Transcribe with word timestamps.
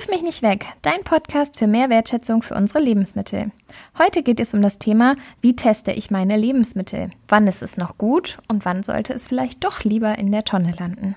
Wirf 0.00 0.08
mich 0.08 0.22
nicht 0.22 0.40
weg, 0.40 0.64
dein 0.80 1.04
Podcast 1.04 1.58
für 1.58 1.66
mehr 1.66 1.90
Wertschätzung 1.90 2.40
für 2.40 2.54
unsere 2.54 2.78
Lebensmittel. 2.78 3.50
Heute 3.98 4.22
geht 4.22 4.40
es 4.40 4.54
um 4.54 4.62
das 4.62 4.78
Thema, 4.78 5.14
wie 5.42 5.54
teste 5.54 5.92
ich 5.92 6.10
meine 6.10 6.38
Lebensmittel? 6.38 7.10
Wann 7.28 7.46
ist 7.46 7.62
es 7.62 7.76
noch 7.76 7.98
gut 7.98 8.38
und 8.48 8.64
wann 8.64 8.82
sollte 8.82 9.12
es 9.12 9.26
vielleicht 9.26 9.62
doch 9.62 9.84
lieber 9.84 10.16
in 10.16 10.32
der 10.32 10.44
Tonne 10.44 10.72
landen? 10.78 11.16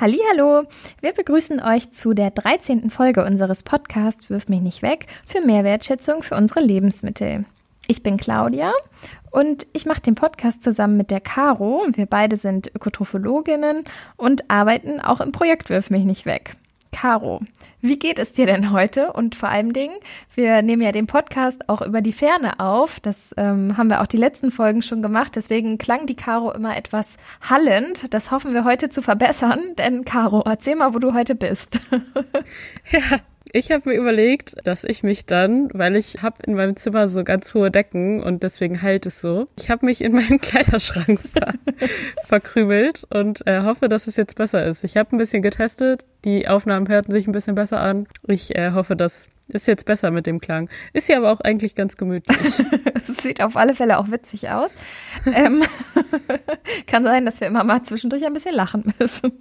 Hallo, 0.00 0.66
wir 1.02 1.12
begrüßen 1.12 1.60
euch 1.60 1.90
zu 1.90 2.14
der 2.14 2.30
13. 2.30 2.88
Folge 2.88 3.26
unseres 3.26 3.62
Podcasts 3.62 4.30
Wirf 4.30 4.48
mich 4.48 4.62
nicht 4.62 4.80
weg 4.80 5.04
für 5.26 5.42
mehr 5.42 5.64
Wertschätzung 5.64 6.22
für 6.22 6.34
unsere 6.36 6.60
Lebensmittel. 6.60 7.44
Ich 7.88 8.02
bin 8.02 8.16
Claudia 8.16 8.72
und 9.30 9.66
ich 9.72 9.86
mache 9.86 10.00
den 10.00 10.14
Podcast 10.14 10.64
zusammen 10.64 10.96
mit 10.96 11.10
der 11.10 11.20
Caro. 11.20 11.86
Wir 11.92 12.06
beide 12.06 12.36
sind 12.36 12.70
Ökotrophologinnen 12.74 13.84
und 14.16 14.50
arbeiten 14.50 15.00
auch 15.00 15.20
im 15.20 15.32
Projekt 15.32 15.70
Wirf 15.70 15.90
mich 15.90 16.04
nicht 16.04 16.26
weg. 16.26 16.56
Caro, 16.90 17.42
wie 17.82 17.98
geht 17.98 18.18
es 18.18 18.32
dir 18.32 18.46
denn 18.46 18.72
heute? 18.72 19.12
Und 19.12 19.34
vor 19.34 19.50
allem 19.50 19.74
Dingen, 19.74 19.94
wir 20.34 20.62
nehmen 20.62 20.80
ja 20.80 20.92
den 20.92 21.06
Podcast 21.06 21.68
auch 21.68 21.82
über 21.82 22.00
die 22.00 22.12
Ferne 22.12 22.58
auf. 22.58 23.00
Das 23.00 23.34
ähm, 23.36 23.76
haben 23.76 23.90
wir 23.90 24.00
auch 24.00 24.06
die 24.06 24.16
letzten 24.16 24.50
Folgen 24.50 24.80
schon 24.80 25.02
gemacht. 25.02 25.36
Deswegen 25.36 25.76
klang 25.76 26.06
die 26.06 26.16
Caro 26.16 26.52
immer 26.52 26.74
etwas 26.74 27.18
hallend. 27.42 28.14
Das 28.14 28.30
hoffen 28.30 28.54
wir 28.54 28.64
heute 28.64 28.88
zu 28.88 29.02
verbessern. 29.02 29.60
Denn 29.76 30.06
Caro, 30.06 30.42
erzähl 30.46 30.76
mal, 30.76 30.94
wo 30.94 30.98
du 30.98 31.12
heute 31.12 31.34
bist. 31.34 31.80
ja, 32.90 33.00
ich 33.52 33.70
habe 33.70 33.90
mir 33.90 33.96
überlegt, 33.96 34.54
dass 34.64 34.84
ich 34.84 35.02
mich 35.02 35.26
dann, 35.26 35.68
weil 35.72 35.96
ich 35.96 36.22
habe 36.22 36.42
in 36.46 36.54
meinem 36.54 36.76
Zimmer 36.76 37.08
so 37.08 37.24
ganz 37.24 37.52
hohe 37.54 37.70
Decken 37.70 38.22
und 38.22 38.42
deswegen 38.42 38.82
halt 38.82 39.06
es 39.06 39.20
so, 39.20 39.46
ich 39.58 39.70
habe 39.70 39.86
mich 39.86 40.02
in 40.02 40.12
meinem 40.16 40.40
Kleiderschrank 40.40 41.20
ver 41.20 41.54
verkrümelt 42.26 43.06
und 43.10 43.46
äh, 43.46 43.62
hoffe, 43.62 43.88
dass 43.88 44.06
es 44.06 44.16
jetzt 44.16 44.36
besser 44.36 44.64
ist. 44.64 44.84
Ich 44.84 44.96
habe 44.96 45.14
ein 45.14 45.18
bisschen 45.18 45.42
getestet, 45.42 46.04
die 46.24 46.48
Aufnahmen 46.48 46.88
hörten 46.88 47.12
sich 47.12 47.26
ein 47.26 47.32
bisschen 47.32 47.54
besser 47.54 47.80
an. 47.80 48.06
Ich 48.26 48.56
äh, 48.56 48.72
hoffe, 48.72 48.96
dass 48.96 49.28
ist 49.48 49.68
jetzt 49.68 49.86
besser 49.86 50.10
mit 50.10 50.26
dem 50.26 50.40
Klang. 50.40 50.68
Ist 50.92 51.08
ja 51.08 51.18
aber 51.18 51.30
auch 51.30 51.40
eigentlich 51.40 51.74
ganz 51.76 51.96
gemütlich. 51.96 52.36
Sieht 53.04 53.40
auf 53.40 53.56
alle 53.56 53.74
Fälle 53.74 53.98
auch 53.98 54.10
witzig 54.10 54.50
aus. 54.50 54.72
ähm, 55.32 55.62
kann 56.86 57.04
sein, 57.04 57.24
dass 57.24 57.40
wir 57.40 57.46
immer 57.46 57.62
mal 57.62 57.82
zwischendurch 57.82 58.26
ein 58.26 58.32
bisschen 58.32 58.54
lachen 58.56 58.92
müssen. 58.98 59.32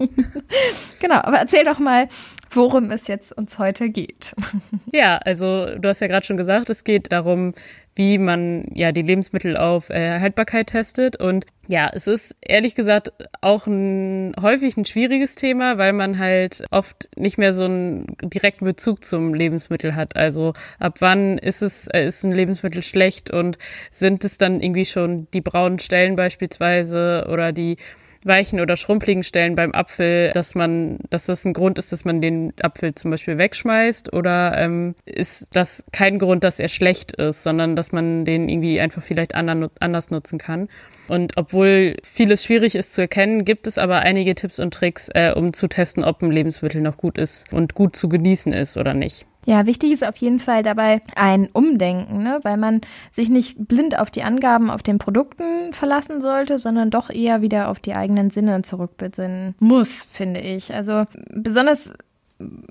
genau, 0.99 1.15
aber 1.15 1.37
erzähl 1.37 1.63
doch 1.63 1.79
mal, 1.79 2.07
worum 2.55 2.91
es 2.91 3.07
jetzt 3.07 3.31
uns 3.31 3.59
heute 3.59 3.89
geht. 3.89 4.35
ja, 4.93 5.17
also 5.17 5.75
du 5.77 5.89
hast 5.89 6.01
ja 6.01 6.07
gerade 6.07 6.25
schon 6.25 6.37
gesagt, 6.37 6.69
es 6.69 6.83
geht 6.83 7.11
darum, 7.11 7.53
wie 7.95 8.17
man 8.17 8.65
ja 8.73 8.91
die 8.91 9.01
Lebensmittel 9.01 9.55
auf 9.55 9.89
äh, 9.89 10.19
Haltbarkeit 10.19 10.67
testet. 10.67 11.15
Und 11.15 11.45
ja, 11.67 11.89
es 11.93 12.07
ist 12.07 12.35
ehrlich 12.41 12.75
gesagt 12.75 13.13
auch 13.41 13.67
ein 13.67 14.33
häufig 14.39 14.75
ein 14.75 14.85
schwieriges 14.85 15.35
Thema, 15.35 15.77
weil 15.77 15.93
man 15.93 16.19
halt 16.19 16.63
oft 16.71 17.09
nicht 17.15 17.37
mehr 17.37 17.53
so 17.53 17.63
einen 17.63 18.05
direkten 18.21 18.65
Bezug 18.65 19.03
zum 19.03 19.33
Lebensmittel 19.33 19.95
hat. 19.95 20.17
Also 20.17 20.53
ab 20.77 20.97
wann 20.99 21.37
ist 21.37 21.61
es 21.61 21.87
äh, 21.87 22.05
ist 22.05 22.23
ein 22.25 22.31
Lebensmittel 22.31 22.83
schlecht 22.83 23.31
und 23.31 23.57
sind 23.89 24.25
es 24.25 24.37
dann 24.37 24.59
irgendwie 24.59 24.85
schon 24.85 25.27
die 25.33 25.41
braunen 25.41 25.79
Stellen 25.79 26.15
beispielsweise 26.15 27.27
oder 27.31 27.53
die 27.53 27.77
weichen 28.25 28.59
oder 28.59 28.75
schrumpeligen 28.75 29.23
Stellen 29.23 29.55
beim 29.55 29.73
Apfel, 29.73 30.31
dass 30.33 30.55
man, 30.55 30.99
dass 31.09 31.27
das 31.27 31.45
ein 31.45 31.53
Grund 31.53 31.77
ist, 31.77 31.91
dass 31.91 32.05
man 32.05 32.21
den 32.21 32.53
Apfel 32.61 32.95
zum 32.95 33.11
Beispiel 33.11 33.37
wegschmeißt 33.37 34.13
oder 34.13 34.57
ähm, 34.57 34.95
ist 35.05 35.55
das 35.55 35.85
kein 35.91 36.19
Grund, 36.19 36.43
dass 36.43 36.59
er 36.59 36.69
schlecht 36.69 37.13
ist, 37.13 37.43
sondern 37.43 37.75
dass 37.75 37.91
man 37.91 38.25
den 38.25 38.49
irgendwie 38.49 38.79
einfach 38.79 39.03
vielleicht 39.03 39.35
anders 39.35 40.09
nutzen 40.11 40.39
kann. 40.39 40.69
Und 41.07 41.37
obwohl 41.37 41.97
vieles 42.03 42.43
schwierig 42.43 42.75
ist 42.75 42.93
zu 42.93 43.01
erkennen, 43.01 43.45
gibt 43.45 43.67
es 43.67 43.77
aber 43.77 43.99
einige 43.99 44.35
Tipps 44.35 44.59
und 44.59 44.73
Tricks, 44.73 45.09
äh, 45.13 45.33
um 45.33 45.53
zu 45.53 45.67
testen, 45.67 46.03
ob 46.03 46.21
ein 46.21 46.31
Lebensmittel 46.31 46.81
noch 46.81 46.97
gut 46.97 47.17
ist 47.17 47.51
und 47.53 47.75
gut 47.75 47.95
zu 47.95 48.09
genießen 48.09 48.53
ist 48.53 48.77
oder 48.77 48.93
nicht. 48.93 49.25
Ja, 49.45 49.67
wichtig 49.67 49.91
ist 49.91 50.03
auf 50.03 50.17
jeden 50.17 50.39
Fall 50.39 50.63
dabei 50.63 51.01
ein 51.15 51.49
Umdenken, 51.53 52.23
ne? 52.23 52.39
weil 52.41 52.57
man 52.57 52.81
sich 53.11 53.29
nicht 53.29 53.67
blind 53.67 53.97
auf 53.99 54.09
die 54.09 54.23
Angaben 54.23 54.71
auf 54.71 54.81
den 54.81 54.97
Produkten 54.97 55.71
verlassen 55.71 56.19
sollte, 56.19 56.57
sondern 56.57 56.89
doch 56.89 57.11
eher 57.11 57.41
wieder 57.41 57.69
auf 57.69 57.79
die 57.79 57.93
eigenen 57.93 58.31
Sinne 58.31 58.63
zurückbesinnen 58.63 59.53
muss, 59.59 60.03
finde 60.11 60.39
ich. 60.39 60.73
Also 60.73 61.05
besonders 61.29 61.93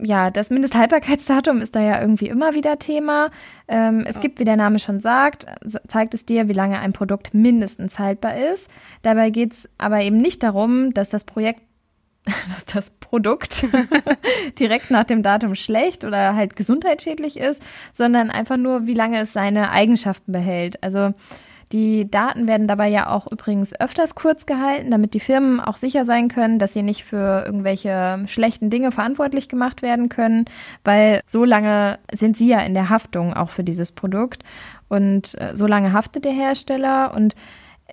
ja, 0.02 0.30
das 0.30 0.50
Mindesthaltbarkeitsdatum 0.50 1.62
ist 1.62 1.74
da 1.74 1.80
ja 1.80 2.00
irgendwie 2.00 2.28
immer 2.28 2.54
wieder 2.54 2.78
Thema. 2.78 3.30
Ähm, 3.66 4.04
es 4.06 4.16
ja. 4.16 4.22
gibt, 4.22 4.38
wie 4.38 4.44
der 4.44 4.56
Name 4.56 4.78
schon 4.78 5.00
sagt, 5.00 5.46
zeigt 5.88 6.14
es 6.14 6.26
dir, 6.26 6.48
wie 6.48 6.52
lange 6.52 6.78
ein 6.78 6.92
Produkt 6.92 7.32
mindestens 7.32 7.98
haltbar 7.98 8.36
ist. 8.36 8.70
Dabei 9.02 9.30
geht 9.30 9.52
es 9.52 9.68
aber 9.78 10.02
eben 10.02 10.18
nicht 10.18 10.42
darum, 10.42 10.92
dass 10.92 11.10
das 11.10 11.24
Projekt 11.24 11.60
dass 12.54 12.64
das 12.64 12.90
Produkt 12.90 13.66
direkt 14.58 14.90
nach 14.90 15.04
dem 15.04 15.22
Datum 15.22 15.54
schlecht 15.54 16.04
oder 16.04 16.34
halt 16.34 16.56
gesundheitsschädlich 16.56 17.36
ist, 17.36 17.62
sondern 17.92 18.30
einfach 18.30 18.56
nur, 18.56 18.86
wie 18.86 18.94
lange 18.94 19.20
es 19.20 19.34
seine 19.34 19.70
Eigenschaften 19.70 20.32
behält. 20.32 20.82
Also 20.82 21.12
die 21.74 22.08
Daten 22.08 22.46
werden 22.46 22.68
dabei 22.68 22.88
ja 22.88 23.08
auch 23.08 23.30
übrigens 23.30 23.78
öfters 23.78 24.14
kurz 24.14 24.46
gehalten, 24.46 24.92
damit 24.92 25.12
die 25.12 25.20
Firmen 25.20 25.58
auch 25.58 25.76
sicher 25.76 26.04
sein 26.04 26.28
können, 26.28 26.60
dass 26.60 26.72
sie 26.72 26.82
nicht 26.82 27.02
für 27.02 27.44
irgendwelche 27.44 28.22
schlechten 28.28 28.70
Dinge 28.70 28.92
verantwortlich 28.92 29.48
gemacht 29.48 29.82
werden 29.82 30.08
können, 30.08 30.44
weil 30.84 31.20
so 31.26 31.44
lange 31.44 31.98
sind 32.12 32.36
sie 32.36 32.46
ja 32.46 32.60
in 32.60 32.74
der 32.74 32.90
Haftung 32.90 33.34
auch 33.34 33.50
für 33.50 33.64
dieses 33.64 33.90
Produkt 33.90 34.44
und 34.88 35.36
äh, 35.40 35.56
so 35.56 35.66
lange 35.66 35.92
haftet 35.92 36.24
der 36.24 36.32
Hersteller 36.32 37.12
und 37.12 37.34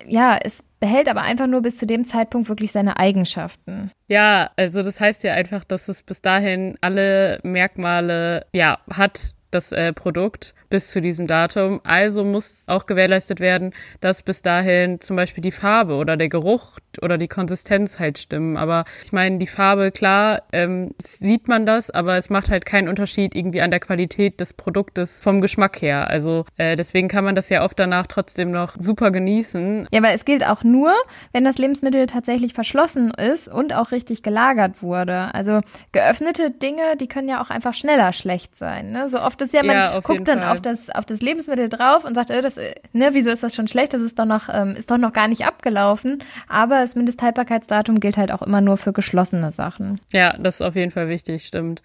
ja, 0.06 0.38
es 0.40 0.64
behält 0.78 1.08
aber 1.08 1.22
einfach 1.22 1.48
nur 1.48 1.62
bis 1.62 1.76
zu 1.76 1.86
dem 1.86 2.06
Zeitpunkt 2.06 2.48
wirklich 2.48 2.70
seine 2.70 2.98
Eigenschaften. 2.98 3.90
Ja, 4.06 4.50
also 4.56 4.82
das 4.84 5.00
heißt 5.00 5.24
ja 5.24 5.34
einfach, 5.34 5.64
dass 5.64 5.88
es 5.88 6.04
bis 6.04 6.22
dahin 6.22 6.76
alle 6.80 7.40
Merkmale 7.42 8.46
ja 8.52 8.78
hat, 8.90 9.34
das 9.54 9.72
äh, 9.72 9.92
Produkt 9.92 10.54
bis 10.72 10.90
zu 10.90 11.00
diesem 11.00 11.26
Datum. 11.26 11.80
Also 11.84 12.24
muss 12.24 12.64
auch 12.66 12.86
gewährleistet 12.86 13.40
werden, 13.40 13.74
dass 14.00 14.22
bis 14.22 14.42
dahin 14.42 15.00
zum 15.00 15.16
Beispiel 15.16 15.42
die 15.42 15.52
Farbe 15.52 15.94
oder 15.94 16.16
der 16.16 16.30
Geruch 16.30 16.78
oder 17.00 17.18
die 17.18 17.28
Konsistenz 17.28 17.98
halt 17.98 18.18
stimmen. 18.18 18.56
Aber 18.56 18.84
ich 19.04 19.12
meine, 19.12 19.38
die 19.38 19.46
Farbe, 19.46 19.92
klar, 19.92 20.42
ähm, 20.52 20.94
sieht 20.98 21.46
man 21.46 21.66
das, 21.66 21.90
aber 21.90 22.16
es 22.16 22.30
macht 22.30 22.50
halt 22.50 22.64
keinen 22.64 22.88
Unterschied 22.88 23.34
irgendwie 23.34 23.60
an 23.60 23.70
der 23.70 23.80
Qualität 23.80 24.40
des 24.40 24.54
Produktes 24.54 25.20
vom 25.20 25.42
Geschmack 25.42 25.82
her. 25.82 26.08
Also 26.08 26.46
äh, 26.56 26.74
deswegen 26.74 27.08
kann 27.08 27.24
man 27.24 27.34
das 27.34 27.50
ja 27.50 27.64
oft 27.64 27.78
danach 27.78 28.06
trotzdem 28.06 28.50
noch 28.50 28.76
super 28.78 29.10
genießen. 29.10 29.88
Ja, 29.92 30.00
aber 30.00 30.12
es 30.12 30.24
gilt 30.24 30.46
auch 30.46 30.64
nur, 30.64 30.92
wenn 31.32 31.44
das 31.44 31.58
Lebensmittel 31.58 32.06
tatsächlich 32.06 32.54
verschlossen 32.54 33.10
ist 33.10 33.48
und 33.48 33.74
auch 33.74 33.92
richtig 33.92 34.22
gelagert 34.22 34.82
wurde. 34.82 35.34
Also 35.34 35.60
geöffnete 35.92 36.50
Dinge, 36.50 36.96
die 36.98 37.08
können 37.08 37.28
ja 37.28 37.42
auch 37.42 37.50
einfach 37.50 37.74
schneller 37.74 38.14
schlecht 38.14 38.56
sein. 38.56 38.86
Ne? 38.86 39.10
So 39.10 39.20
oft 39.20 39.41
ist 39.42 39.52
ja, 39.52 39.62
man 39.62 39.76
ja, 39.76 40.00
guckt 40.00 40.28
dann 40.28 40.40
Fall. 40.40 40.52
auf 40.52 40.60
das, 40.60 40.90
auf 40.90 41.04
das 41.04 41.20
Lebensmittel 41.20 41.68
drauf 41.68 42.04
und 42.04 42.14
sagt, 42.14 42.30
äh, 42.30 42.40
das, 42.40 42.56
ne, 42.92 43.10
wieso 43.12 43.30
ist 43.30 43.42
das 43.42 43.54
schon 43.54 43.68
schlecht? 43.68 43.92
Das 43.92 44.02
ist 44.02 44.18
doch 44.18 44.24
noch, 44.24 44.48
ähm, 44.52 44.74
ist 44.76 44.90
doch 44.90 44.98
noch 44.98 45.12
gar 45.12 45.28
nicht 45.28 45.44
abgelaufen. 45.44 46.22
Aber 46.48 46.80
das 46.80 46.94
Mindesthaltbarkeitsdatum 46.94 48.00
gilt 48.00 48.16
halt 48.16 48.32
auch 48.32 48.42
immer 48.42 48.60
nur 48.60 48.76
für 48.76 48.92
geschlossene 48.92 49.50
Sachen. 49.50 50.00
Ja, 50.12 50.36
das 50.38 50.56
ist 50.56 50.62
auf 50.62 50.76
jeden 50.76 50.90
Fall 50.90 51.08
wichtig, 51.08 51.44
stimmt. 51.44 51.82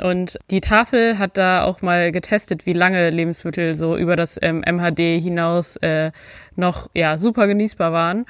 Und 0.00 0.38
die 0.50 0.60
Tafel 0.60 1.18
hat 1.18 1.36
da 1.36 1.64
auch 1.64 1.82
mal 1.82 2.10
getestet, 2.10 2.64
wie 2.64 2.72
lange 2.72 3.10
Lebensmittel 3.10 3.74
so 3.74 3.96
über 3.96 4.16
das 4.16 4.38
ähm, 4.40 4.64
MHD 4.66 5.20
hinaus 5.20 5.76
äh, 5.76 6.10
noch 6.56 6.88
ja 6.94 7.18
super 7.18 7.46
genießbar 7.46 7.92
waren. 7.92 8.24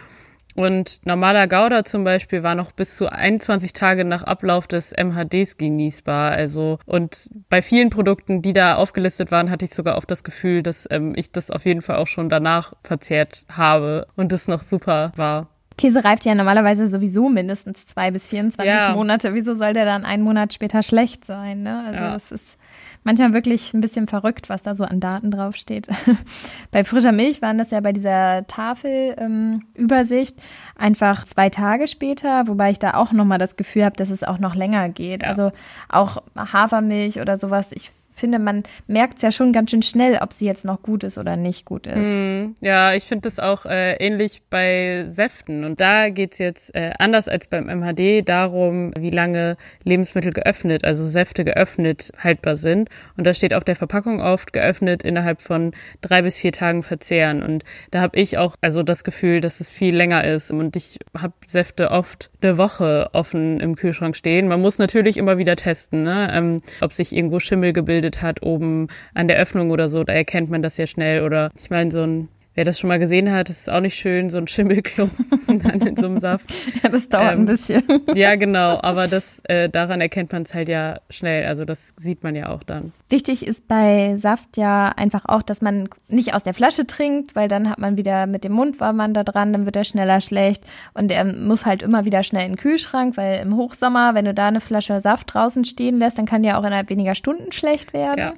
Und 0.56 1.00
normaler 1.06 1.46
Gouda 1.46 1.84
zum 1.84 2.04
Beispiel 2.04 2.42
war 2.42 2.54
noch 2.54 2.72
bis 2.72 2.96
zu 2.96 3.10
21 3.10 3.72
Tage 3.72 4.04
nach 4.04 4.24
Ablauf 4.24 4.66
des 4.66 4.92
MHDs 4.92 5.56
genießbar. 5.56 6.32
Also 6.32 6.78
und 6.86 7.30
bei 7.48 7.62
vielen 7.62 7.90
Produkten, 7.90 8.42
die 8.42 8.52
da 8.52 8.74
aufgelistet 8.74 9.30
waren, 9.30 9.50
hatte 9.50 9.64
ich 9.64 9.70
sogar 9.74 9.96
auch 9.96 10.04
das 10.04 10.24
Gefühl, 10.24 10.62
dass 10.62 10.88
ähm, 10.90 11.12
ich 11.16 11.32
das 11.32 11.50
auf 11.50 11.64
jeden 11.64 11.82
Fall 11.82 11.96
auch 11.96 12.06
schon 12.06 12.28
danach 12.28 12.74
verzehrt 12.82 13.44
habe 13.50 14.06
und 14.16 14.32
es 14.32 14.48
noch 14.48 14.62
super 14.62 15.12
war. 15.16 15.48
Käse 15.80 16.04
reift 16.04 16.26
ja 16.26 16.34
normalerweise 16.34 16.86
sowieso 16.86 17.30
mindestens 17.30 17.86
zwei 17.86 18.10
bis 18.10 18.28
24 18.28 18.72
ja. 18.72 18.92
Monate. 18.92 19.32
Wieso 19.34 19.54
soll 19.54 19.72
der 19.72 19.86
dann 19.86 20.04
einen 20.04 20.22
Monat 20.22 20.52
später 20.52 20.82
schlecht 20.82 21.24
sein? 21.24 21.62
Ne? 21.62 21.82
Also 21.86 21.98
ja. 21.98 22.12
das 22.12 22.30
ist 22.32 22.58
manchmal 23.02 23.32
wirklich 23.32 23.72
ein 23.72 23.80
bisschen 23.80 24.06
verrückt, 24.06 24.50
was 24.50 24.62
da 24.62 24.74
so 24.74 24.84
an 24.84 25.00
Daten 25.00 25.30
draufsteht. 25.30 25.88
bei 26.70 26.84
frischer 26.84 27.12
Milch 27.12 27.40
waren 27.40 27.56
das 27.56 27.70
ja 27.70 27.80
bei 27.80 27.94
dieser 27.94 28.46
Tafelübersicht 28.46 30.36
ähm, 30.36 30.44
einfach 30.76 31.24
zwei 31.24 31.48
Tage 31.48 31.88
später, 31.88 32.46
wobei 32.46 32.70
ich 32.70 32.78
da 32.78 32.94
auch 32.94 33.12
nochmal 33.12 33.38
das 33.38 33.56
Gefühl 33.56 33.84
habe, 33.84 33.96
dass 33.96 34.10
es 34.10 34.22
auch 34.22 34.38
noch 34.38 34.54
länger 34.54 34.90
geht. 34.90 35.22
Ja. 35.22 35.30
Also 35.30 35.50
auch 35.88 36.22
Hafermilch 36.36 37.20
oder 37.20 37.38
sowas, 37.38 37.72
ich 37.72 37.90
finde, 38.20 38.38
man 38.38 38.62
merkt 38.86 39.16
es 39.16 39.22
ja 39.22 39.32
schon 39.32 39.52
ganz 39.52 39.70
schön 39.70 39.82
schnell, 39.82 40.18
ob 40.20 40.32
sie 40.32 40.46
jetzt 40.46 40.64
noch 40.64 40.82
gut 40.82 41.04
ist 41.04 41.18
oder 41.18 41.36
nicht 41.36 41.64
gut 41.64 41.86
ist. 41.86 42.16
Hm, 42.16 42.54
ja, 42.60 42.94
ich 42.94 43.04
finde 43.04 43.22
das 43.22 43.38
auch 43.38 43.66
äh, 43.66 43.94
ähnlich 43.94 44.42
bei 44.50 45.04
Säften. 45.06 45.64
Und 45.64 45.80
da 45.80 46.10
geht's 46.10 46.38
jetzt 46.38 46.74
äh, 46.74 46.92
anders 46.98 47.28
als 47.28 47.48
beim 47.48 47.66
MHD 47.66 48.28
darum, 48.28 48.92
wie 48.98 49.10
lange 49.10 49.56
Lebensmittel 49.84 50.32
geöffnet, 50.32 50.84
also 50.84 51.04
Säfte 51.04 51.44
geöffnet 51.44 52.12
haltbar 52.18 52.56
sind. 52.56 52.88
Und 53.16 53.26
da 53.26 53.34
steht 53.34 53.54
auf 53.54 53.64
der 53.64 53.76
Verpackung 53.76 54.20
oft 54.20 54.52
geöffnet 54.52 55.02
innerhalb 55.04 55.40
von 55.40 55.72
drei 56.00 56.22
bis 56.22 56.36
vier 56.38 56.52
Tagen 56.52 56.82
verzehren. 56.82 57.42
Und 57.42 57.64
da 57.90 58.00
habe 58.00 58.18
ich 58.18 58.38
auch 58.38 58.56
also 58.60 58.82
das 58.82 59.04
Gefühl, 59.04 59.40
dass 59.40 59.60
es 59.60 59.72
viel 59.72 59.96
länger 59.96 60.24
ist. 60.24 60.50
Und 60.50 60.76
ich 60.76 60.98
habe 61.16 61.34
Säfte 61.46 61.90
oft 61.90 62.30
eine 62.42 62.58
Woche 62.58 63.10
offen 63.12 63.60
im 63.60 63.76
Kühlschrank 63.76 64.16
stehen. 64.16 64.48
Man 64.48 64.60
muss 64.60 64.78
natürlich 64.78 65.16
immer 65.16 65.38
wieder 65.38 65.56
testen, 65.56 66.02
ne? 66.02 66.30
Ähm, 66.32 66.56
ob 66.80 66.92
sich 66.92 67.14
irgendwo 67.14 67.38
Schimmel 67.38 67.72
gebildet 67.72 68.09
hat 68.18 68.42
oben 68.42 68.88
an 69.14 69.28
der 69.28 69.38
Öffnung 69.38 69.70
oder 69.70 69.88
so. 69.88 70.04
Da 70.04 70.12
erkennt 70.12 70.50
man 70.50 70.62
das 70.62 70.76
ja 70.76 70.86
schnell. 70.86 71.22
Oder 71.22 71.50
ich 71.58 71.70
meine, 71.70 71.90
so 71.90 72.02
ein 72.02 72.28
Wer 72.60 72.66
das 72.66 72.78
schon 72.78 72.88
mal 72.88 72.98
gesehen 72.98 73.32
hat, 73.32 73.48
ist 73.48 73.70
auch 73.70 73.80
nicht 73.80 73.94
schön, 73.94 74.28
so 74.28 74.36
ein 74.36 74.46
Schimmelklumpen 74.46 75.26
dann 75.60 75.80
in 75.80 75.96
so 75.96 76.04
einem 76.04 76.18
Saft. 76.18 76.44
ja, 76.82 76.90
das 76.90 77.08
dauert 77.08 77.32
ähm, 77.32 77.38
ein 77.38 77.46
bisschen. 77.46 77.82
ja, 78.14 78.34
genau, 78.34 78.78
aber 78.82 79.08
das 79.08 79.40
äh, 79.44 79.70
daran 79.70 80.02
erkennt 80.02 80.30
man 80.30 80.42
es 80.42 80.52
halt 80.52 80.68
ja 80.68 81.00
schnell. 81.08 81.46
Also 81.46 81.64
das 81.64 81.94
sieht 81.96 82.22
man 82.22 82.36
ja 82.36 82.50
auch 82.50 82.62
dann. 82.62 82.92
Wichtig 83.08 83.46
ist 83.46 83.66
bei 83.66 84.14
Saft 84.18 84.58
ja 84.58 84.88
einfach 84.88 85.24
auch, 85.24 85.40
dass 85.40 85.62
man 85.62 85.88
nicht 86.08 86.34
aus 86.34 86.42
der 86.42 86.52
Flasche 86.52 86.86
trinkt, 86.86 87.34
weil 87.34 87.48
dann 87.48 87.70
hat 87.70 87.78
man 87.78 87.96
wieder 87.96 88.26
mit 88.26 88.44
dem 88.44 88.52
Mund 88.52 88.78
war 88.78 88.92
man 88.92 89.14
da 89.14 89.24
dran, 89.24 89.54
dann 89.54 89.64
wird 89.64 89.76
er 89.76 89.84
schneller 89.84 90.20
schlecht 90.20 90.62
und 90.92 91.10
er 91.10 91.24
muss 91.24 91.64
halt 91.64 91.80
immer 91.80 92.04
wieder 92.04 92.22
schnell 92.22 92.44
in 92.44 92.52
den 92.52 92.58
Kühlschrank, 92.58 93.16
weil 93.16 93.40
im 93.40 93.56
Hochsommer, 93.56 94.14
wenn 94.14 94.26
du 94.26 94.34
da 94.34 94.48
eine 94.48 94.60
Flasche 94.60 95.00
Saft 95.00 95.32
draußen 95.32 95.64
stehen 95.64 95.98
lässt, 95.98 96.18
dann 96.18 96.26
kann 96.26 96.42
die 96.42 96.52
auch 96.52 96.64
innerhalb 96.64 96.90
weniger 96.90 97.14
Stunden 97.14 97.52
schlecht 97.52 97.94
werden. 97.94 98.18
Ja. 98.18 98.32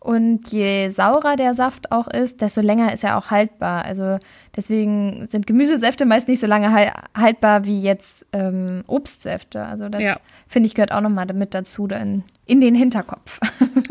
Und 0.00 0.52
je 0.52 0.90
saurer 0.90 1.36
der 1.36 1.54
Saft 1.54 1.90
auch 1.90 2.06
ist, 2.06 2.40
desto 2.40 2.60
länger 2.60 2.92
ist 2.92 3.02
er 3.02 3.16
auch 3.18 3.30
haltbar. 3.30 3.84
Also 3.84 4.18
deswegen 4.54 5.26
sind 5.26 5.46
Gemüsesäfte 5.46 6.06
meist 6.06 6.28
nicht 6.28 6.40
so 6.40 6.46
lange 6.46 6.92
haltbar 7.16 7.64
wie 7.64 7.80
jetzt 7.80 8.24
ähm, 8.32 8.84
Obstsäfte. 8.86 9.64
Also 9.64 9.88
das 9.88 10.00
ja. 10.00 10.16
finde 10.46 10.68
ich 10.68 10.74
gehört 10.74 10.92
auch 10.92 11.00
nochmal 11.00 11.26
damit 11.26 11.52
dazu, 11.52 11.88
dann 11.88 12.22
in 12.46 12.60
den 12.60 12.74
Hinterkopf. 12.74 13.40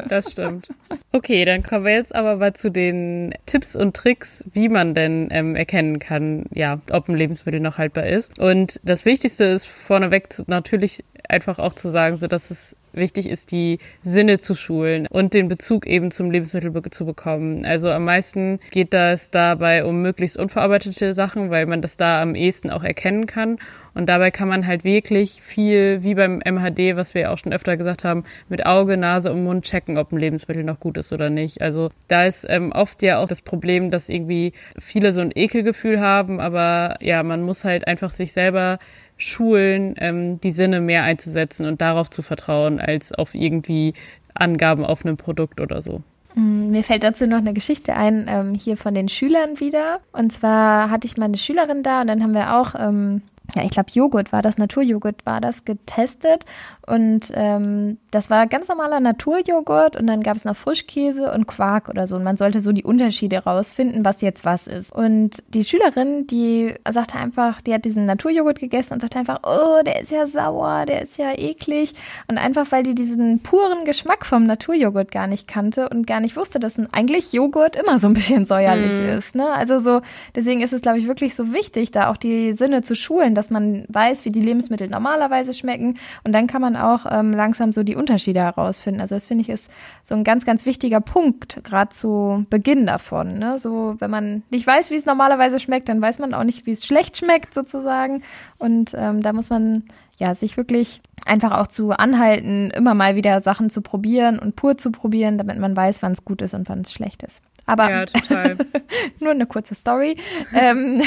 Das 0.08 0.32
stimmt. 0.32 0.70
Okay, 1.12 1.44
dann 1.44 1.64
kommen 1.64 1.84
wir 1.84 1.96
jetzt 1.96 2.16
aber 2.16 2.38
mal 2.38 2.54
zu 2.54 2.72
den 2.72 3.34
Tipps 3.46 3.76
und 3.76 3.94
Tricks, 3.94 4.46
wie 4.54 4.70
man 4.70 4.94
denn 4.94 5.28
ähm, 5.32 5.56
erkennen 5.58 6.00
kann, 6.00 6.46
ja, 6.54 6.80
ob 6.92 7.10
ein 7.10 7.18
Lebensmittel 7.18 7.60
noch 7.60 7.78
haltbar 7.78 8.06
ist. 8.06 8.40
Und 8.40 8.80
das 8.84 9.04
Wichtigste 9.04 9.44
ist 9.44 9.66
vorneweg 9.66 10.30
natürlich 10.48 11.04
einfach 11.28 11.60
auch 11.60 11.74
zu 11.74 11.90
sagen, 11.90 12.16
so 12.16 12.28
dass 12.28 12.52
es 12.52 12.78
wichtig 12.98 13.30
ist, 13.30 13.52
die 13.52 13.80
Sinne 14.02 14.40
zu 14.40 14.56
schulen 14.56 15.08
und 15.08 15.34
den 15.34 15.48
Bezug 15.48 15.88
eben 15.88 16.12
zum 16.12 16.32
Lebensmittel 16.32 16.74
zu 16.92 17.06
bekommen. 17.06 17.66
Also 17.66 17.90
am 17.90 18.04
meisten 18.04 18.60
geht 18.72 18.94
das 18.94 19.32
dabei 19.32 19.86
um 19.86 20.02
möglichst 20.02 20.38
unverarbeitete 20.38 21.14
Sachen, 21.14 21.50
weil 21.50 21.66
man 21.66 21.82
das 21.82 21.98
da 21.98 22.22
am 22.22 22.36
ehesten 22.36 22.70
auch 22.70 22.84
erkennen 22.84 23.26
kann. 23.26 23.58
Und 23.94 24.08
dabei 24.10 24.32
kann 24.32 24.48
man 24.48 24.68
halt 24.68 24.84
wirklich 24.84 25.42
viel, 25.42 26.04
wie 26.04 26.16
beim 26.16 26.40
MHD, 26.46 26.96
was 26.96 27.16
wir 27.16 27.32
auch 27.32 27.38
schon 27.38 27.54
öfter 27.54 27.78
gesagt 27.78 28.04
haben, 28.04 28.24
mit 28.50 28.66
Auge, 28.66 28.98
Nase 28.98 29.32
und 29.32 29.44
Mund 29.44 29.66
checken, 29.66 29.98
ob 29.98 30.12
ein 30.12 30.20
Lebensmittel 30.20 30.64
noch 30.64 30.80
gut 30.80 30.98
ist 30.98 31.12
oder 31.14 31.30
nicht. 31.30 31.62
Also 31.62 31.90
da 32.08 32.26
ist 32.26 32.46
ähm, 32.50 32.72
oft 32.72 33.02
ja 33.02 33.20
auch 33.20 33.28
das 33.28 33.42
Problem, 33.42 33.90
dass 33.90 34.10
irgendwie 34.10 34.54
viele 34.78 35.14
so 35.14 35.22
ein 35.22 35.32
Ekelgefühl 35.34 36.00
haben, 36.00 36.40
aber 36.40 36.98
ja, 37.02 37.24
man 37.24 37.42
muss 37.42 37.64
halt 37.64 37.88
einfach 37.88 38.12
sich 38.12 38.34
selber 38.34 38.80
schulen, 39.18 39.96
ähm, 39.98 40.40
die 40.40 40.52
Sinne 40.52 40.80
mehr 40.82 41.04
einzusetzen 41.04 41.66
und 41.66 41.82
darauf 41.82 42.10
zu 42.10 42.22
vertrauen, 42.22 42.80
als 42.80 43.12
auf 43.12 43.36
irgendwie 43.36 43.94
Angaben 44.34 44.86
auf 44.86 45.06
einem 45.06 45.18
Produkt 45.18 45.60
oder 45.60 45.82
so. 45.82 46.02
Mm, 46.36 46.70
mir 46.70 46.84
fällt 46.84 47.04
dazu 47.04 47.28
noch 47.28 47.40
eine 47.40 47.54
Geschichte 47.54 47.96
ein, 47.96 48.28
ähm, 48.30 48.54
hier 48.54 48.78
von 48.78 48.94
den 48.94 49.10
Schülern 49.10 49.60
wieder. 49.60 50.00
Und 50.12 50.32
zwar 50.32 50.92
hatte 50.92 51.08
ich 51.08 51.18
meine 51.18 51.38
Schülerin 51.38 51.84
da 51.84 52.02
und 52.02 52.08
dann 52.08 52.22
haben 52.22 52.34
wir 52.34 52.56
auch 52.56 52.76
ähm, 52.78 53.24
ja, 53.56 53.64
ich 53.64 53.72
glaube, 53.72 53.90
Joghurt 53.94 54.34
war 54.34 54.42
das, 54.42 54.58
Naturjoghurt 54.58 55.26
war 55.26 55.40
das, 55.40 55.64
getestet. 55.64 56.44
Und 56.86 57.32
ähm, 57.34 57.98
das 58.12 58.30
war 58.30 58.48
ganz 58.48 58.68
normaler 58.68 59.00
Naturjoghurt 59.00 59.98
und 59.98 60.08
dann 60.08 60.22
gab 60.22 60.36
es 60.36 60.46
noch 60.46 60.56
Frischkäse 60.56 61.32
und 61.32 61.48
Quark 61.48 61.90
oder 61.90 62.08
so. 62.08 62.18
Und 62.18 62.24
man 62.24 62.38
sollte 62.38 62.60
so 62.60 62.72
die 62.72 62.84
Unterschiede 62.84 63.40
rausfinden, 63.40 64.04
was 64.04 64.22
jetzt 64.22 64.46
was 64.46 64.68
ist. 64.68 64.92
Und 64.92 65.44
die 65.50 65.64
Schülerin, 65.64 66.28
die 66.28 66.76
sagte 66.90 67.18
einfach, 67.18 67.62
die 67.62 67.74
hat 67.74 67.86
diesen 67.86 68.06
Naturjoghurt 68.06 68.60
gegessen 68.60 68.94
und 68.94 69.02
sagte 69.02 69.20
einfach, 69.20 69.40
oh, 69.44 69.82
der 69.86 70.02
ist 70.02 70.12
ja 70.12 70.26
sauer, 70.26 70.86
der 70.86 71.02
ist 71.02 71.18
ja 71.18 71.32
eklig. 71.38 71.94
Und 72.28 72.38
einfach, 72.38 72.72
weil 72.72 72.84
die 72.84 72.96
diesen 72.96 73.40
puren 73.40 73.86
Geschmack 73.86 74.26
vom 74.26 74.46
Naturjoghurt 74.46 75.12
gar 75.12 75.28
nicht 75.28 75.48
kannte 75.48 75.90
und 75.90 76.06
gar 76.06 76.20
nicht 76.20 76.36
wusste, 76.36 76.60
dass 76.60 76.78
eigentlich 76.92 77.32
Joghurt 77.32 77.76
immer 77.78 78.00
so 78.00 78.08
ein 78.08 78.14
bisschen 78.14 78.46
säuerlich 78.46 79.00
mm. 79.00 79.18
ist. 79.18 79.36
Ne? 79.36 79.52
Also 79.52 79.80
so, 79.80 80.02
deswegen 80.36 80.62
ist 80.62 80.74
es, 80.74 80.82
glaube 80.82 81.00
ich, 81.00 81.08
wirklich 81.08 81.34
so 81.36 81.54
wichtig, 81.54 81.92
da 81.92 82.10
auch 82.10 82.18
die 82.18 82.54
Sinne 82.54 82.82
zu 82.82 82.96
schulen 82.96 83.37
dass 83.38 83.50
man 83.50 83.86
weiß, 83.90 84.26
wie 84.26 84.30
die 84.30 84.42
Lebensmittel 84.42 84.90
normalerweise 84.90 85.54
schmecken. 85.54 85.98
Und 86.24 86.34
dann 86.34 86.48
kann 86.48 86.62
man 86.62 86.76
auch 86.76 87.06
ähm, 87.10 87.32
langsam 87.32 87.72
so 87.72 87.84
die 87.84 87.96
Unterschiede 87.96 88.42
herausfinden. 88.42 89.02
Also 89.02 89.16
das 89.16 89.28
finde 89.28 89.42
ich 89.42 89.50
ist 89.50 89.72
so 90.04 90.16
ein 90.16 90.24
ganz, 90.24 90.46
ganz 90.46 90.66
wichtiger 90.66 91.00
Punkt, 91.00 91.64
gerade 91.64 91.90
zu 91.90 92.46
Beginn 92.50 92.86
davon. 92.86 93.38
Ne? 93.38 93.60
So, 93.60 93.96
wenn 94.00 94.12
man 94.12 94.44
nicht 94.50 94.66
weiß, 94.66 94.92
wie 94.92 94.96
es 94.96 95.06
normalerweise 95.06 95.60
schmeckt, 95.60 95.88
dann 95.90 96.02
weiß 96.02 96.20
man 96.20 96.34
auch 96.34 96.44
nicht, 96.44 96.66
wie 96.66 96.72
es 96.72 96.86
schlecht 96.86 97.18
schmeckt 97.18 97.54
sozusagen. 97.54 98.24
Und 98.58 98.94
ähm, 98.98 99.22
da 99.22 99.34
muss 99.34 99.50
man 99.50 99.84
ja, 100.18 100.34
sich 100.34 100.58
wirklich 100.58 101.02
einfach 101.26 101.52
auch 101.52 101.68
zu 101.68 101.92
anhalten, 101.92 102.72
immer 102.72 102.94
mal 102.94 103.16
wieder 103.16 103.42
Sachen 103.42 103.70
zu 103.70 103.82
probieren 103.82 104.40
und 104.40 104.56
pur 104.56 104.78
zu 104.78 104.92
probieren, 104.92 105.38
damit 105.38 105.60
man 105.60 105.78
weiß, 105.78 106.02
wann 106.02 106.14
es 106.14 106.26
gut 106.26 106.42
ist 106.42 106.54
und 106.54 106.68
wann 106.70 106.82
es 106.82 106.92
schlecht 106.92 107.24
ist. 107.24 107.44
Aber 107.68 107.90
ja, 107.90 108.06
total. 108.06 108.58
nur 109.20 109.32
eine 109.32 109.46
kurze 109.46 109.76
Story. 109.76 110.18
ähm, 110.54 111.04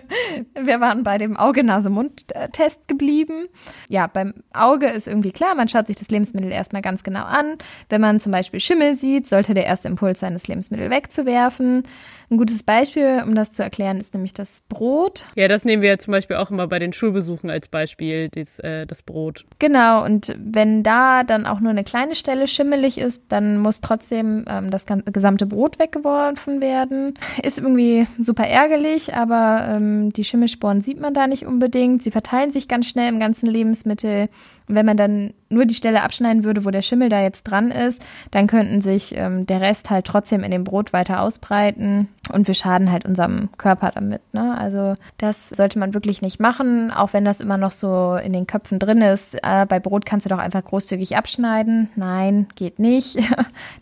wir 0.60 0.80
waren 0.80 1.04
bei 1.04 1.18
dem 1.18 1.36
Auge-Nase-Mund-Test 1.36 2.88
geblieben. 2.88 3.48
Ja, 3.90 4.06
beim 4.06 4.34
Auge 4.52 4.86
ist 4.86 5.06
irgendwie 5.06 5.32
klar, 5.32 5.54
man 5.54 5.68
schaut 5.68 5.86
sich 5.86 5.96
das 5.96 6.08
Lebensmittel 6.08 6.50
erstmal 6.50 6.82
ganz 6.82 7.02
genau 7.02 7.24
an. 7.24 7.56
Wenn 7.90 8.00
man 8.00 8.20
zum 8.20 8.32
Beispiel 8.32 8.58
Schimmel 8.58 8.96
sieht, 8.96 9.28
sollte 9.28 9.52
der 9.52 9.66
erste 9.66 9.88
Impuls 9.88 10.18
sein, 10.20 10.32
das 10.32 10.48
Lebensmittel 10.48 10.90
wegzuwerfen. 10.90 11.82
Ein 12.30 12.36
gutes 12.36 12.62
Beispiel, 12.62 13.22
um 13.26 13.34
das 13.34 13.52
zu 13.52 13.62
erklären, 13.62 13.98
ist 13.98 14.12
nämlich 14.12 14.34
das 14.34 14.62
Brot. 14.68 15.24
Ja, 15.34 15.48
das 15.48 15.64
nehmen 15.64 15.80
wir 15.80 15.98
zum 15.98 16.12
Beispiel 16.12 16.36
auch 16.36 16.50
immer 16.50 16.66
bei 16.66 16.78
den 16.78 16.92
Schulbesuchen 16.92 17.48
als 17.48 17.68
Beispiel, 17.68 18.28
dies, 18.28 18.58
äh, 18.58 18.86
das 18.86 19.02
Brot. 19.02 19.46
Genau, 19.58 20.04
und 20.04 20.36
wenn 20.38 20.82
da 20.82 21.24
dann 21.24 21.46
auch 21.46 21.60
nur 21.60 21.70
eine 21.70 21.84
kleine 21.84 22.14
Stelle 22.14 22.46
schimmelig 22.46 22.98
ist, 22.98 23.22
dann 23.28 23.56
muss 23.56 23.80
trotzdem 23.80 24.44
ähm, 24.46 24.70
das 24.70 24.84
gesamte 25.06 25.46
Brot 25.46 25.78
weggeworfen 25.78 26.60
werden. 26.60 27.14
Ist 27.42 27.58
irgendwie 27.58 28.06
super 28.18 28.46
ärgerlich, 28.46 29.14
aber 29.14 29.66
ähm, 29.70 30.12
die 30.12 30.24
Schimmelsporen 30.24 30.82
sieht 30.82 31.00
man 31.00 31.14
da 31.14 31.26
nicht 31.26 31.46
unbedingt. 31.46 32.02
Sie 32.02 32.10
verteilen 32.10 32.50
sich 32.50 32.68
ganz 32.68 32.86
schnell 32.86 33.08
im 33.08 33.20
ganzen 33.20 33.48
Lebensmittel. 33.48 34.28
Wenn 34.68 34.86
man 34.86 34.96
dann 34.96 35.34
nur 35.50 35.64
die 35.64 35.74
Stelle 35.74 36.02
abschneiden 36.02 36.44
würde, 36.44 36.64
wo 36.64 36.70
der 36.70 36.82
Schimmel 36.82 37.08
da 37.08 37.22
jetzt 37.22 37.44
dran 37.44 37.70
ist, 37.70 38.04
dann 38.30 38.46
könnten 38.46 38.80
sich 38.80 39.14
ähm, 39.16 39.46
der 39.46 39.60
Rest 39.60 39.90
halt 39.90 40.06
trotzdem 40.06 40.44
in 40.44 40.50
dem 40.50 40.64
Brot 40.64 40.92
weiter 40.92 41.22
ausbreiten 41.22 42.08
und 42.32 42.46
wir 42.46 42.54
schaden 42.54 42.92
halt 42.92 43.06
unserem 43.06 43.48
Körper 43.56 43.92
damit. 43.94 44.20
Ne? 44.32 44.56
Also 44.58 44.94
das 45.16 45.48
sollte 45.48 45.78
man 45.78 45.94
wirklich 45.94 46.22
nicht 46.22 46.40
machen, 46.40 46.90
auch 46.90 47.12
wenn 47.12 47.24
das 47.24 47.40
immer 47.40 47.56
noch 47.56 47.70
so 47.70 48.18
in 48.22 48.32
den 48.32 48.46
Köpfen 48.46 48.78
drin 48.78 49.00
ist. 49.00 49.34
Äh, 49.42 49.66
bei 49.66 49.80
Brot 49.80 50.04
kannst 50.04 50.26
du 50.26 50.30
doch 50.30 50.38
einfach 50.38 50.64
großzügig 50.64 51.16
abschneiden. 51.16 51.88
Nein, 51.96 52.46
geht 52.54 52.78
nicht. 52.78 53.18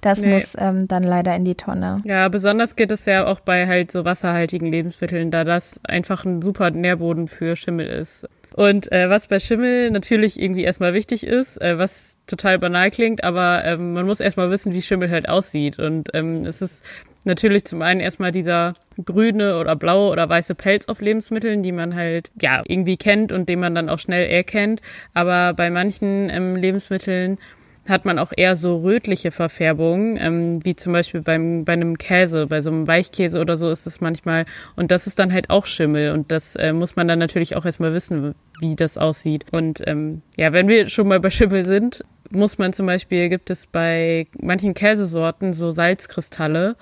Das 0.01 0.21
nee. 0.21 0.35
muss 0.35 0.55
ähm, 0.59 0.87
dann 0.89 1.03
leider 1.03 1.35
in 1.35 1.45
die 1.45 1.55
Tonne. 1.55 2.03
Ja, 2.05 2.29
besonders 2.29 2.77
geht 2.77 2.93
es 2.93 3.05
ja 3.07 3.27
auch 3.27 3.41
bei 3.41 3.67
halt 3.67 3.91
so 3.91 4.05
wasserhaltigen 4.05 4.67
Lebensmitteln, 4.67 5.31
da 5.31 5.45
das 5.45 5.81
einfach 5.85 6.25
ein 6.25 6.43
super 6.43 6.71
Nährboden 6.71 7.29
für 7.29 7.57
Schimmel 7.57 7.87
ist. 7.87 8.29
Und 8.57 8.91
äh, 8.91 9.11
was 9.11 9.29
bei 9.29 9.39
Schimmel 9.39 9.91
natürlich 9.91 10.41
irgendwie 10.41 10.65
erstmal 10.65 10.95
wichtig 10.95 11.27
ist, 11.27 11.61
äh, 11.61 11.77
was 11.77 12.17
total 12.27 12.59
banal 12.59 12.91
klingt, 12.91 13.23
aber 13.23 13.63
ähm, 13.67 13.93
man 13.93 14.07
muss 14.07 14.21
erstmal 14.21 14.51
wissen, 14.51 14.73
wie 14.73 14.81
Schimmel 14.81 15.11
halt 15.11 15.29
aussieht. 15.29 15.79
Und 15.79 16.09
ähm, 16.15 16.39
es 16.39 16.63
ist 16.63 16.83
natürlich 17.25 17.67
zum 17.67 17.83
einen 17.83 18.01
erstmal 18.01 18.33
dieser 18.33 18.73
grüne 19.05 19.61
oder 19.61 19.77
blaue 19.77 20.11
oder 20.11 20.27
weiße 20.27 20.55
Pelz 20.55 20.89
auf 20.89 21.03
Lebensmitteln, 21.03 21.63
die 21.63 21.73
man 21.73 21.95
halt 21.95 22.31
ja 22.41 22.63
irgendwie 22.67 22.97
kennt 22.97 23.31
und 23.31 23.51
den 23.51 23.61
man 23.61 23.75
dann 23.75 23.91
auch 23.91 23.99
schnell 23.99 24.27
erkennt. 24.27 24.81
Aber 25.13 25.53
bei 25.53 25.69
manchen 25.69 26.31
ähm, 26.31 26.57
Lebensmitteln 26.57 27.37
hat 27.89 28.05
man 28.05 28.19
auch 28.19 28.33
eher 28.37 28.57
so 28.57 28.77
rötliche 28.77 29.31
Verfärbungen, 29.31 30.17
ähm, 30.21 30.65
wie 30.65 30.77
zum 30.77 30.93
Beispiel 30.93 31.23
beim, 31.23 31.65
bei 31.65 31.73
einem 31.73 31.99
Käse, 31.99 32.47
bei 32.47 32.61
so 32.61 32.71
einem 32.71 32.87
Weichkäse 32.87 33.41
oder 33.41 33.57
so 33.57 33.71
ist 33.71 33.87
es 33.87 34.01
manchmal. 34.01 34.47
Und 34.77 34.91
das 34.91 35.07
ist 35.07 35.19
dann 35.19 35.33
halt 35.33 35.51
auch 35.51 35.67
Schimmel. 35.67 36.13
Und 36.13 36.33
das 36.33 36.57
äh, 36.57 36.73
muss 36.73 36.97
man 36.97 37.09
dann 37.09 37.19
natürlich 37.19 37.57
auch 37.57 37.65
erstmal 37.65 37.93
wissen, 37.93 38.35
wie 38.61 38.77
das 38.77 38.99
aussieht. 38.99 39.47
Und 39.53 39.83
ähm, 39.87 40.23
ja, 40.37 40.53
wenn 40.53 40.69
wir 40.69 40.89
schon 40.89 41.09
mal 41.09 41.21
bei 41.21 41.31
Schimmel 41.31 41.63
sind, 41.63 42.05
muss 42.31 42.59
man 42.59 42.73
zum 42.73 42.87
Beispiel, 42.87 43.29
gibt 43.29 43.51
es 43.51 43.67
bei 43.67 44.27
manchen 44.41 44.75
Käsesorten 44.75 45.53
so 45.53 45.71
Salzkristalle. 45.71 46.77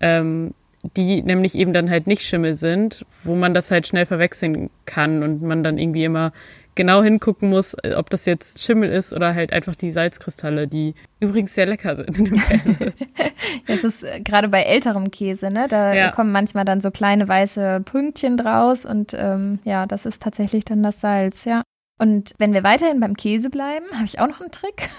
Ähm, 0.00 0.54
die 0.96 1.22
nämlich 1.22 1.54
eben 1.54 1.72
dann 1.72 1.90
halt 1.90 2.06
nicht 2.06 2.22
Schimmel 2.22 2.54
sind, 2.54 3.06
wo 3.22 3.34
man 3.34 3.54
das 3.54 3.70
halt 3.70 3.86
schnell 3.86 4.06
verwechseln 4.06 4.70
kann 4.84 5.22
und 5.22 5.42
man 5.42 5.62
dann 5.62 5.78
irgendwie 5.78 6.04
immer 6.04 6.32
genau 6.74 7.02
hingucken 7.02 7.50
muss, 7.50 7.76
ob 7.96 8.10
das 8.10 8.26
jetzt 8.26 8.62
Schimmel 8.62 8.90
ist 8.90 9.12
oder 9.12 9.34
halt 9.34 9.52
einfach 9.52 9.74
die 9.74 9.90
Salzkristalle, 9.90 10.66
die 10.68 10.94
übrigens 11.20 11.54
sehr 11.54 11.66
lecker 11.66 11.96
sind 11.96 12.18
in 12.18 12.24
dem 12.26 12.40
Käse. 12.40 12.92
das 13.66 13.84
ist 13.84 14.02
äh, 14.02 14.20
gerade 14.20 14.48
bei 14.48 14.62
älterem 14.62 15.10
Käse, 15.10 15.50
ne? 15.50 15.66
Da 15.68 15.94
ja. 15.94 16.10
kommen 16.10 16.32
manchmal 16.32 16.64
dann 16.64 16.80
so 16.80 16.90
kleine 16.90 17.28
weiße 17.28 17.82
Pünktchen 17.84 18.36
draus 18.36 18.84
und 18.84 19.14
ähm, 19.14 19.58
ja, 19.64 19.86
das 19.86 20.06
ist 20.06 20.22
tatsächlich 20.22 20.64
dann 20.64 20.82
das 20.82 21.00
Salz, 21.00 21.44
ja. 21.44 21.62
Und 21.96 22.34
wenn 22.38 22.52
wir 22.52 22.64
weiterhin 22.64 22.98
beim 22.98 23.16
Käse 23.16 23.50
bleiben, 23.50 23.86
habe 23.94 24.04
ich 24.04 24.18
auch 24.18 24.26
noch 24.26 24.40
einen 24.40 24.50
Trick. 24.50 24.90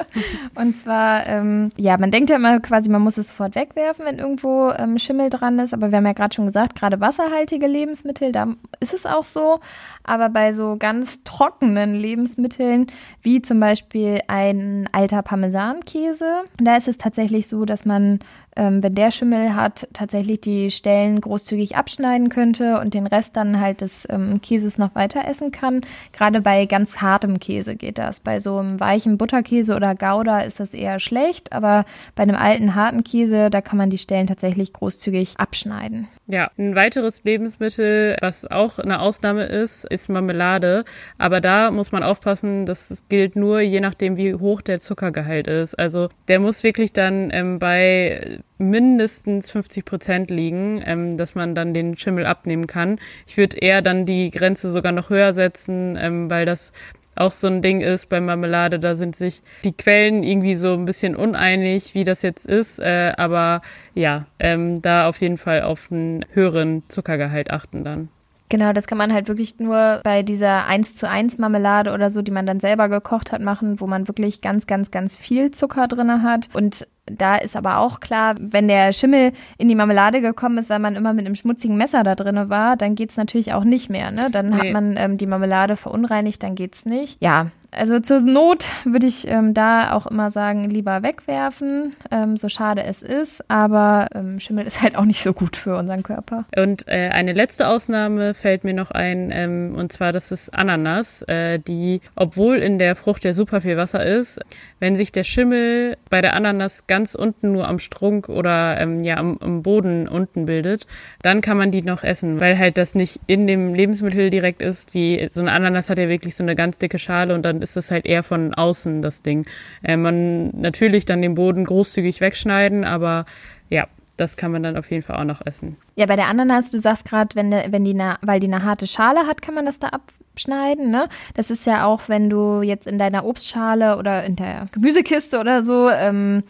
und 0.54 0.76
zwar, 0.76 1.26
ähm, 1.26 1.70
ja, 1.76 1.98
man 1.98 2.10
denkt 2.10 2.30
ja 2.30 2.36
immer 2.36 2.60
quasi, 2.60 2.90
man 2.90 3.02
muss 3.02 3.18
es 3.18 3.28
sofort 3.28 3.56
wegwerfen, 3.56 4.04
wenn 4.04 4.18
irgendwo 4.18 4.70
ähm, 4.70 4.98
Schimmel 4.98 5.30
dran 5.30 5.58
ist. 5.58 5.74
Aber 5.74 5.90
wir 5.90 5.96
haben 5.96 6.06
ja 6.06 6.12
gerade 6.12 6.34
schon 6.34 6.46
gesagt, 6.46 6.78
gerade 6.78 7.00
wasserhaltige 7.00 7.66
Lebensmittel, 7.66 8.30
da 8.30 8.54
ist 8.80 8.94
es 8.94 9.04
auch 9.04 9.24
so. 9.24 9.58
Aber 10.04 10.28
bei 10.28 10.52
so 10.52 10.76
ganz 10.78 11.24
trockenen 11.24 11.94
Lebensmitteln, 11.94 12.86
wie 13.22 13.42
zum 13.42 13.58
Beispiel 13.58 14.20
ein 14.28 14.88
alter 14.92 15.22
Parmesankäse, 15.22 16.44
da 16.58 16.76
ist 16.76 16.88
es 16.88 16.98
tatsächlich 16.98 17.48
so, 17.48 17.64
dass 17.64 17.84
man 17.84 18.20
ähm, 18.56 18.82
wenn 18.82 18.94
der 18.94 19.10
Schimmel 19.10 19.54
hat, 19.54 19.88
tatsächlich 19.92 20.40
die 20.40 20.70
Stellen 20.70 21.20
großzügig 21.20 21.76
abschneiden 21.76 22.28
könnte 22.28 22.80
und 22.80 22.94
den 22.94 23.06
Rest 23.06 23.36
dann 23.36 23.60
halt 23.60 23.80
des 23.80 24.06
ähm, 24.10 24.40
Käses 24.40 24.78
noch 24.78 24.94
weiter 24.94 25.26
essen 25.26 25.50
kann. 25.50 25.80
Gerade 26.12 26.40
bei 26.40 26.66
ganz 26.66 26.98
hartem 27.00 27.38
Käse 27.38 27.76
geht 27.76 27.98
das. 27.98 28.20
Bei 28.20 28.40
so 28.40 28.58
einem 28.58 28.80
weichen 28.80 29.18
Butterkäse 29.18 29.74
oder 29.74 29.94
Gouda 29.94 30.40
ist 30.40 30.60
das 30.60 30.74
eher 30.74 31.00
schlecht, 31.00 31.52
aber 31.52 31.84
bei 32.14 32.22
einem 32.22 32.36
alten 32.36 32.74
harten 32.74 33.04
Käse, 33.04 33.50
da 33.50 33.60
kann 33.60 33.78
man 33.78 33.90
die 33.90 33.98
Stellen 33.98 34.26
tatsächlich 34.26 34.72
großzügig 34.72 35.38
abschneiden. 35.38 36.08
Ja, 36.26 36.50
ein 36.56 36.74
weiteres 36.74 37.24
Lebensmittel, 37.24 38.16
was 38.20 38.50
auch 38.50 38.78
eine 38.78 39.00
Ausnahme 39.00 39.44
ist, 39.44 39.84
ist 39.84 40.08
Marmelade. 40.08 40.84
Aber 41.18 41.40
da 41.40 41.70
muss 41.70 41.92
man 41.92 42.02
aufpassen, 42.02 42.64
das 42.64 43.04
gilt 43.08 43.36
nur 43.36 43.60
je 43.60 43.80
nachdem, 43.80 44.16
wie 44.16 44.34
hoch 44.34 44.62
der 44.62 44.80
Zuckergehalt 44.80 45.46
ist. 45.48 45.78
Also 45.78 46.08
der 46.28 46.40
muss 46.40 46.62
wirklich 46.62 46.92
dann 46.92 47.30
ähm, 47.30 47.58
bei 47.58 48.40
mindestens 48.58 49.50
50 49.50 49.84
Prozent 49.84 50.30
liegen, 50.30 50.82
ähm, 50.84 51.16
dass 51.16 51.34
man 51.34 51.54
dann 51.54 51.74
den 51.74 51.96
Schimmel 51.96 52.26
abnehmen 52.26 52.66
kann. 52.66 52.98
Ich 53.26 53.36
würde 53.36 53.58
eher 53.58 53.82
dann 53.82 54.06
die 54.06 54.30
Grenze 54.30 54.70
sogar 54.70 54.92
noch 54.92 55.10
höher 55.10 55.32
setzen, 55.32 55.96
ähm, 56.00 56.30
weil 56.30 56.46
das 56.46 56.72
auch 57.16 57.32
so 57.32 57.46
ein 57.46 57.62
Ding 57.62 57.80
ist 57.80 58.08
bei 58.08 58.20
Marmelade. 58.20 58.78
Da 58.78 58.94
sind 58.94 59.16
sich 59.16 59.42
die 59.64 59.72
Quellen 59.72 60.22
irgendwie 60.22 60.54
so 60.54 60.74
ein 60.74 60.84
bisschen 60.84 61.16
uneinig, 61.16 61.94
wie 61.94 62.04
das 62.04 62.22
jetzt 62.22 62.46
ist. 62.46 62.78
Äh, 62.80 63.12
aber 63.16 63.62
ja, 63.94 64.26
ähm, 64.38 64.80
da 64.82 65.08
auf 65.08 65.20
jeden 65.20 65.38
Fall 65.38 65.62
auf 65.62 65.90
einen 65.90 66.24
höheren 66.32 66.82
Zuckergehalt 66.88 67.50
achten 67.50 67.84
dann. 67.84 68.08
Genau, 68.50 68.72
das 68.72 68.86
kann 68.86 68.98
man 68.98 69.12
halt 69.12 69.28
wirklich 69.28 69.58
nur 69.58 70.00
bei 70.04 70.22
dieser 70.22 70.66
1 70.66 70.94
zu 70.94 71.08
1 71.08 71.38
Marmelade 71.38 71.92
oder 71.92 72.10
so, 72.10 72.20
die 72.20 72.30
man 72.30 72.46
dann 72.46 72.60
selber 72.60 72.88
gekocht 72.88 73.32
hat, 73.32 73.40
machen, 73.40 73.80
wo 73.80 73.86
man 73.86 74.06
wirklich 74.06 74.42
ganz, 74.42 74.66
ganz, 74.66 74.90
ganz 74.90 75.16
viel 75.16 75.50
Zucker 75.50 75.88
drin 75.88 76.22
hat. 76.22 76.48
Und 76.52 76.86
da 77.06 77.36
ist 77.36 77.56
aber 77.56 77.78
auch 77.78 78.00
klar, 78.00 78.34
wenn 78.38 78.68
der 78.68 78.92
Schimmel 78.92 79.32
in 79.58 79.68
die 79.68 79.74
Marmelade 79.74 80.20
gekommen 80.20 80.58
ist, 80.58 80.70
weil 80.70 80.78
man 80.78 80.94
immer 80.94 81.14
mit 81.14 81.26
einem 81.26 81.34
schmutzigen 81.34 81.76
Messer 81.76 82.02
da 82.02 82.14
drin 82.14 82.48
war, 82.48 82.76
dann 82.76 82.94
geht's 82.94 83.16
natürlich 83.16 83.52
auch 83.52 83.64
nicht 83.64 83.90
mehr. 83.90 84.10
Ne? 84.10 84.30
Dann 84.30 84.50
nee. 84.50 84.56
hat 84.56 84.72
man 84.72 84.94
ähm, 84.96 85.16
die 85.16 85.26
Marmelade 85.26 85.76
verunreinigt, 85.76 86.42
dann 86.42 86.54
geht's 86.54 86.84
nicht. 86.84 87.22
Ja, 87.22 87.50
also 87.76 88.00
zur 88.00 88.20
Not 88.20 88.70
würde 88.84 89.06
ich 89.06 89.28
ähm, 89.28 89.54
da 89.54 89.92
auch 89.92 90.06
immer 90.06 90.30
sagen, 90.30 90.68
lieber 90.70 91.02
wegwerfen, 91.02 91.94
ähm, 92.10 92.36
so 92.36 92.48
schade 92.48 92.84
es 92.84 93.02
ist. 93.02 93.48
Aber 93.50 94.08
ähm, 94.14 94.40
Schimmel 94.40 94.66
ist 94.66 94.82
halt 94.82 94.96
auch 94.96 95.04
nicht 95.04 95.22
so 95.22 95.32
gut 95.32 95.56
für 95.56 95.76
unseren 95.76 96.02
Körper. 96.02 96.44
Und 96.56 96.86
äh, 96.88 97.10
eine 97.12 97.32
letzte 97.32 97.68
Ausnahme 97.68 98.34
fällt 98.34 98.64
mir 98.64 98.74
noch 98.74 98.90
ein, 98.90 99.30
ähm, 99.32 99.74
und 99.76 99.92
zwar 99.92 100.12
das 100.12 100.32
ist 100.32 100.54
Ananas, 100.54 101.22
äh, 101.22 101.58
die, 101.58 102.00
obwohl 102.14 102.58
in 102.58 102.78
der 102.78 102.96
Frucht 102.96 103.24
ja 103.24 103.32
super 103.32 103.60
viel 103.60 103.76
Wasser 103.76 104.04
ist, 104.04 104.40
wenn 104.84 104.94
sich 104.94 105.12
der 105.12 105.24
Schimmel 105.24 105.96
bei 106.10 106.20
der 106.20 106.34
Ananas 106.34 106.86
ganz 106.86 107.14
unten 107.14 107.52
nur 107.52 107.66
am 107.66 107.78
Strunk 107.78 108.28
oder 108.28 108.78
ähm, 108.78 109.00
ja 109.00 109.16
am, 109.16 109.38
am, 109.40 109.62
Boden 109.62 110.06
unten 110.06 110.44
bildet, 110.44 110.86
dann 111.22 111.40
kann 111.40 111.56
man 111.56 111.70
die 111.70 111.80
noch 111.80 112.04
essen, 112.04 112.38
weil 112.38 112.58
halt 112.58 112.76
das 112.76 112.94
nicht 112.94 113.18
in 113.26 113.46
dem 113.46 113.74
Lebensmittel 113.74 114.28
direkt 114.28 114.60
ist. 114.60 114.92
Die 114.92 115.26
so 115.30 115.40
eine 115.40 115.52
Ananas 115.52 115.88
hat 115.88 115.96
ja 115.96 116.10
wirklich 116.10 116.36
so 116.36 116.42
eine 116.42 116.54
ganz 116.54 116.76
dicke 116.76 116.98
Schale 116.98 117.34
und 117.34 117.46
dann 117.46 117.62
ist 117.62 117.78
das 117.78 117.90
halt 117.90 118.04
eher 118.04 118.22
von 118.22 118.52
außen 118.52 119.00
das 119.00 119.22
Ding. 119.22 119.46
Äh, 119.82 119.96
man 119.96 120.50
natürlich 120.50 121.06
dann 121.06 121.22
den 121.22 121.34
Boden 121.34 121.64
großzügig 121.64 122.20
wegschneiden, 122.20 122.84
aber 122.84 123.24
ja, 123.70 123.86
das 124.16 124.36
kann 124.36 124.52
man 124.52 124.62
dann 124.62 124.76
auf 124.76 124.90
jeden 124.90 125.02
Fall 125.02 125.16
auch 125.16 125.24
noch 125.24 125.44
essen. 125.44 125.76
Ja, 125.96 126.06
bei 126.06 126.16
der 126.16 126.28
Ananas, 126.28 126.70
du 126.70 126.78
sagst 126.78 127.08
gerade, 127.08 127.34
wenn, 127.34 127.50
wenn 127.50 127.84
die 127.84 127.94
weil 128.22 128.40
die 128.40 128.46
eine 128.46 128.64
harte 128.64 128.86
Schale 128.86 129.26
hat, 129.26 129.42
kann 129.42 129.54
man 129.54 129.66
das 129.66 129.78
da 129.78 129.88
abschneiden, 129.88 130.90
ne? 130.90 131.08
Das 131.34 131.50
ist 131.50 131.66
ja 131.66 131.84
auch, 131.84 132.08
wenn 132.08 132.30
du 132.30 132.62
jetzt 132.62 132.86
in 132.86 132.98
deiner 132.98 133.24
Obstschale 133.24 133.98
oder 133.98 134.24
in 134.24 134.36
der 134.36 134.68
Gemüsekiste 134.72 135.38
oder 135.38 135.62
so 135.62 135.90
ähm, 135.90 136.44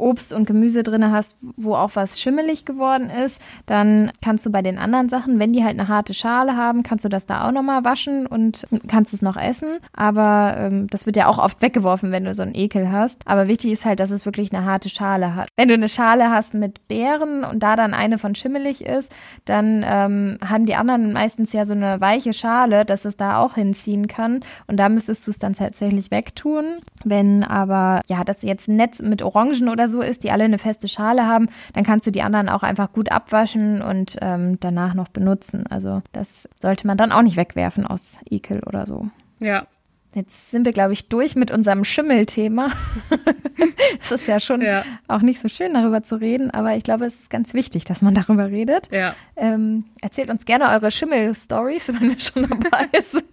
Obst 0.00 0.32
und 0.32 0.46
Gemüse 0.46 0.82
drin 0.82 1.10
hast, 1.10 1.36
wo 1.56 1.74
auch 1.74 1.90
was 1.94 2.20
schimmelig 2.20 2.64
geworden 2.64 3.10
ist, 3.10 3.40
dann 3.66 4.10
kannst 4.22 4.44
du 4.46 4.50
bei 4.50 4.62
den 4.62 4.78
anderen 4.78 5.08
Sachen, 5.08 5.38
wenn 5.38 5.52
die 5.52 5.62
halt 5.64 5.78
eine 5.78 5.88
harte 5.88 6.14
Schale 6.14 6.56
haben, 6.56 6.82
kannst 6.82 7.04
du 7.04 7.08
das 7.08 7.26
da 7.26 7.46
auch 7.46 7.52
nochmal 7.52 7.84
waschen 7.84 8.26
und 8.26 8.66
kannst 8.88 9.14
es 9.14 9.22
noch 9.22 9.36
essen. 9.36 9.78
Aber 9.92 10.56
ähm, 10.58 10.86
das 10.88 11.06
wird 11.06 11.16
ja 11.16 11.26
auch 11.26 11.38
oft 11.38 11.62
weggeworfen, 11.62 12.12
wenn 12.12 12.24
du 12.24 12.34
so 12.34 12.42
einen 12.42 12.54
Ekel 12.54 12.90
hast. 12.90 13.22
Aber 13.26 13.48
wichtig 13.48 13.72
ist 13.72 13.84
halt, 13.84 14.00
dass 14.00 14.10
es 14.10 14.26
wirklich 14.26 14.52
eine 14.52 14.64
harte 14.64 14.88
Schale 14.88 15.34
hat. 15.34 15.48
Wenn 15.56 15.68
du 15.68 15.74
eine 15.74 15.88
Schale 15.88 16.30
hast 16.30 16.54
mit 16.54 16.88
Beeren 16.88 17.44
und 17.44 17.62
da 17.62 17.76
dann 17.76 17.94
eine 17.94 18.18
von 18.18 18.34
schimmelig 18.34 18.84
ist, 18.84 19.12
dann 19.44 19.84
ähm, 19.86 20.38
haben 20.46 20.66
die 20.66 20.74
anderen 20.74 21.12
meistens 21.12 21.52
ja 21.52 21.64
so 21.64 21.74
eine 21.74 22.00
weiche 22.00 22.32
Schale, 22.32 22.84
dass 22.84 23.04
es 23.04 23.16
da 23.16 23.40
auch 23.40 23.54
hinziehen 23.54 24.06
kann. 24.06 24.40
Und 24.66 24.78
da 24.78 24.88
müsstest 24.88 25.26
du 25.26 25.30
es 25.30 25.38
dann 25.38 25.52
tatsächlich 25.52 26.10
wegtun. 26.10 26.78
Wenn 27.04 27.44
aber, 27.44 28.00
ja, 28.08 28.24
das 28.24 28.42
jetzt 28.42 28.68
ein 28.68 28.76
Netz 28.76 29.00
mit 29.00 29.22
Orangen 29.22 29.68
oder 29.68 29.88
so 29.90 30.00
ist, 30.00 30.24
die 30.24 30.30
alle 30.30 30.44
eine 30.44 30.58
feste 30.58 30.88
Schale 30.88 31.26
haben, 31.26 31.48
dann 31.74 31.84
kannst 31.84 32.06
du 32.06 32.10
die 32.10 32.22
anderen 32.22 32.48
auch 32.48 32.62
einfach 32.62 32.92
gut 32.92 33.12
abwaschen 33.12 33.82
und 33.82 34.16
ähm, 34.20 34.58
danach 34.60 34.94
noch 34.94 35.08
benutzen. 35.08 35.66
Also 35.68 36.02
das 36.12 36.48
sollte 36.58 36.86
man 36.86 36.96
dann 36.96 37.12
auch 37.12 37.22
nicht 37.22 37.36
wegwerfen 37.36 37.86
aus 37.86 38.16
Ekel 38.28 38.62
oder 38.64 38.86
so. 38.86 39.08
Ja, 39.40 39.66
Jetzt 40.12 40.50
sind 40.50 40.64
wir, 40.64 40.72
glaube 40.72 40.92
ich, 40.92 41.08
durch 41.08 41.36
mit 41.36 41.52
unserem 41.52 41.84
Schimmelthema. 41.84 42.68
es 44.00 44.10
ist 44.10 44.26
ja 44.26 44.40
schon 44.40 44.60
ja. 44.60 44.84
auch 45.06 45.20
nicht 45.20 45.40
so 45.40 45.48
schön, 45.48 45.74
darüber 45.74 46.02
zu 46.02 46.20
reden, 46.20 46.50
aber 46.50 46.74
ich 46.74 46.82
glaube, 46.82 47.04
es 47.04 47.20
ist 47.20 47.30
ganz 47.30 47.54
wichtig, 47.54 47.84
dass 47.84 48.02
man 48.02 48.14
darüber 48.14 48.50
redet. 48.50 48.88
Ja. 48.90 49.14
Ähm, 49.36 49.84
erzählt 50.02 50.30
uns 50.30 50.44
gerne 50.46 50.68
eure 50.70 50.90
Schimmel-Stories, 50.90 51.92
wenn 51.94 52.10
wir 52.10 52.18
schon 52.18 52.48
dabei 52.48 52.88
sind. 53.02 53.24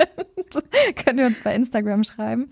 Könnt 1.03 1.19
ihr 1.19 1.25
uns 1.25 1.41
bei 1.41 1.55
Instagram 1.55 2.03
schreiben. 2.03 2.51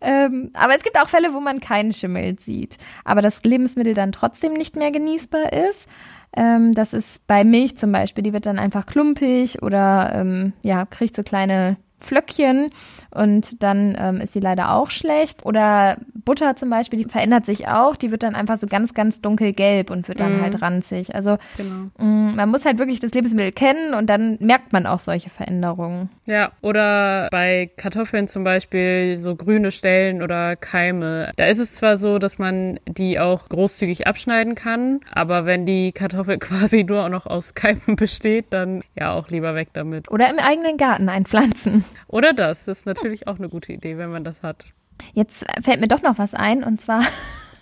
Ähm, 0.00 0.50
aber 0.54 0.74
es 0.74 0.82
gibt 0.82 0.98
auch 0.98 1.08
Fälle, 1.10 1.34
wo 1.34 1.40
man 1.40 1.60
keinen 1.60 1.92
Schimmel 1.92 2.38
sieht, 2.38 2.78
aber 3.04 3.20
das 3.20 3.44
Lebensmittel 3.44 3.92
dann 3.92 4.12
trotzdem 4.12 4.54
nicht 4.54 4.76
mehr 4.76 4.90
genießbar 4.90 5.52
ist. 5.52 5.88
Ähm, 6.34 6.72
das 6.72 6.94
ist 6.94 7.26
bei 7.26 7.44
Milch 7.44 7.76
zum 7.76 7.92
Beispiel, 7.92 8.24
die 8.24 8.32
wird 8.32 8.46
dann 8.46 8.58
einfach 8.58 8.86
klumpig 8.86 9.62
oder 9.62 10.12
ähm, 10.14 10.52
ja, 10.62 10.86
kriegt 10.86 11.16
so 11.16 11.22
kleine 11.22 11.76
Flöckchen 12.00 12.70
und 13.10 13.62
dann 13.62 13.96
ähm, 13.98 14.20
ist 14.20 14.32
sie 14.32 14.40
leider 14.40 14.74
auch 14.74 14.90
schlecht. 14.90 15.44
Oder 15.46 15.96
Butter 16.14 16.56
zum 16.56 16.70
Beispiel, 16.70 17.02
die 17.02 17.08
verändert 17.08 17.46
sich 17.46 17.68
auch, 17.68 17.96
die 17.96 18.10
wird 18.10 18.22
dann 18.22 18.34
einfach 18.34 18.58
so 18.58 18.66
ganz, 18.66 18.94
ganz 18.94 19.20
dunkelgelb 19.20 19.90
und 19.90 20.08
wird 20.08 20.20
dann 20.20 20.40
mm. 20.40 20.42
halt 20.42 20.62
ranzig. 20.62 21.14
Also 21.14 21.38
genau. 21.56 21.90
mh, 21.98 22.04
mm, 22.04 22.36
man 22.36 22.48
muss 22.50 22.64
halt 22.64 22.78
wirklich 22.78 23.00
das 23.00 23.12
Lebensmittel 23.14 23.52
kennen 23.52 23.94
und 23.94 24.10
dann 24.10 24.36
merkt 24.40 24.72
man 24.72 24.86
auch 24.86 25.00
solche 25.00 25.30
Veränderungen. 25.30 26.10
Ja, 26.26 26.52
oder 26.60 27.28
bei 27.30 27.70
Kartoffeln 27.76 28.28
zum 28.28 28.44
Beispiel 28.44 29.16
so 29.16 29.34
grüne 29.36 29.70
Stellen 29.70 30.22
oder 30.22 30.56
Keime. 30.56 31.32
Da 31.36 31.46
ist 31.46 31.58
es 31.58 31.76
zwar 31.76 31.96
so, 31.96 32.18
dass 32.18 32.38
man 32.38 32.78
die 32.86 33.18
auch 33.18 33.48
großzügig 33.48 34.06
abschneiden 34.06 34.54
kann, 34.54 35.00
aber 35.12 35.46
wenn 35.46 35.64
die 35.64 35.92
Kartoffel 35.92 36.38
quasi 36.38 36.84
nur 36.84 37.08
noch 37.08 37.26
aus 37.26 37.54
Keimen 37.54 37.96
besteht, 37.96 38.46
dann 38.50 38.82
ja 38.94 39.14
auch 39.14 39.28
lieber 39.28 39.54
weg 39.54 39.68
damit. 39.72 40.10
Oder 40.10 40.28
im 40.30 40.38
eigenen 40.38 40.76
Garten 40.76 41.08
einpflanzen. 41.08 41.84
Oder 42.06 42.32
das, 42.32 42.64
das 42.64 42.78
ist 42.78 42.86
natürlich 42.86 43.26
auch 43.28 43.38
eine 43.38 43.48
gute 43.48 43.72
Idee, 43.72 43.98
wenn 43.98 44.10
man 44.10 44.24
das 44.24 44.42
hat. 44.42 44.66
Jetzt 45.14 45.44
fällt 45.62 45.80
mir 45.80 45.88
doch 45.88 46.02
noch 46.02 46.18
was 46.18 46.34
ein 46.34 46.64
und 46.64 46.80
zwar 46.80 47.02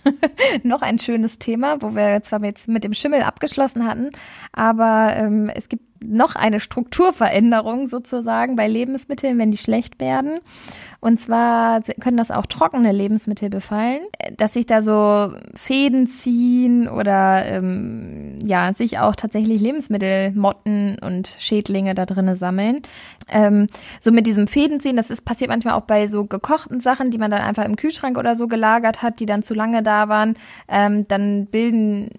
noch 0.63 0.81
ein 0.81 0.99
schönes 0.99 1.39
Thema, 1.39 1.81
wo 1.81 1.95
wir 1.95 2.21
zwar 2.23 2.43
jetzt 2.43 2.67
mit 2.67 2.83
dem 2.83 2.93
Schimmel 2.93 3.21
abgeschlossen 3.21 3.85
hatten, 3.85 4.11
aber 4.51 5.13
ähm, 5.15 5.49
es 5.53 5.69
gibt 5.69 5.86
noch 6.03 6.35
eine 6.35 6.59
Strukturveränderung 6.59 7.87
sozusagen 7.87 8.55
bei 8.55 8.67
Lebensmitteln, 8.67 9.37
wenn 9.37 9.51
die 9.51 9.57
schlecht 9.57 9.99
werden. 9.99 10.39
Und 10.99 11.19
zwar 11.19 11.81
können 12.01 12.17
das 12.17 12.31
auch 12.31 12.47
trockene 12.47 12.91
Lebensmittel 12.91 13.49
befallen, 13.49 14.01
dass 14.35 14.53
sich 14.53 14.65
da 14.65 14.81
so 14.81 15.31
Fäden 15.53 16.07
ziehen 16.07 16.89
oder 16.89 17.45
ähm, 17.45 18.39
ja, 18.43 18.73
sich 18.73 18.97
auch 18.97 19.15
tatsächlich 19.15 19.61
Lebensmittelmotten 19.61 20.97
und 20.99 21.35
Schädlinge 21.37 21.93
da 21.93 22.07
drinnen 22.07 22.35
sammeln. 22.35 22.81
Ähm, 23.29 23.67
so 24.01 24.11
mit 24.11 24.25
diesem 24.25 24.47
Fädenziehen, 24.47 24.97
das 24.97 25.11
ist 25.11 25.23
passiert 25.23 25.49
manchmal 25.49 25.75
auch 25.75 25.83
bei 25.85 26.07
so 26.07 26.25
gekochten 26.25 26.81
Sachen, 26.81 27.11
die 27.11 27.19
man 27.19 27.29
dann 27.29 27.41
einfach 27.41 27.65
im 27.65 27.75
Kühlschrank 27.75 28.17
oder 28.17 28.35
so 28.35 28.47
gelagert 28.47 29.03
hat, 29.03 29.19
die 29.19 29.27
dann 29.27 29.43
zu 29.43 29.53
lange 29.53 29.83
da 29.83 30.09
waren. 30.09 30.35
Ähm, 30.67 31.07
dann 31.07 31.45
bilden 31.45 32.09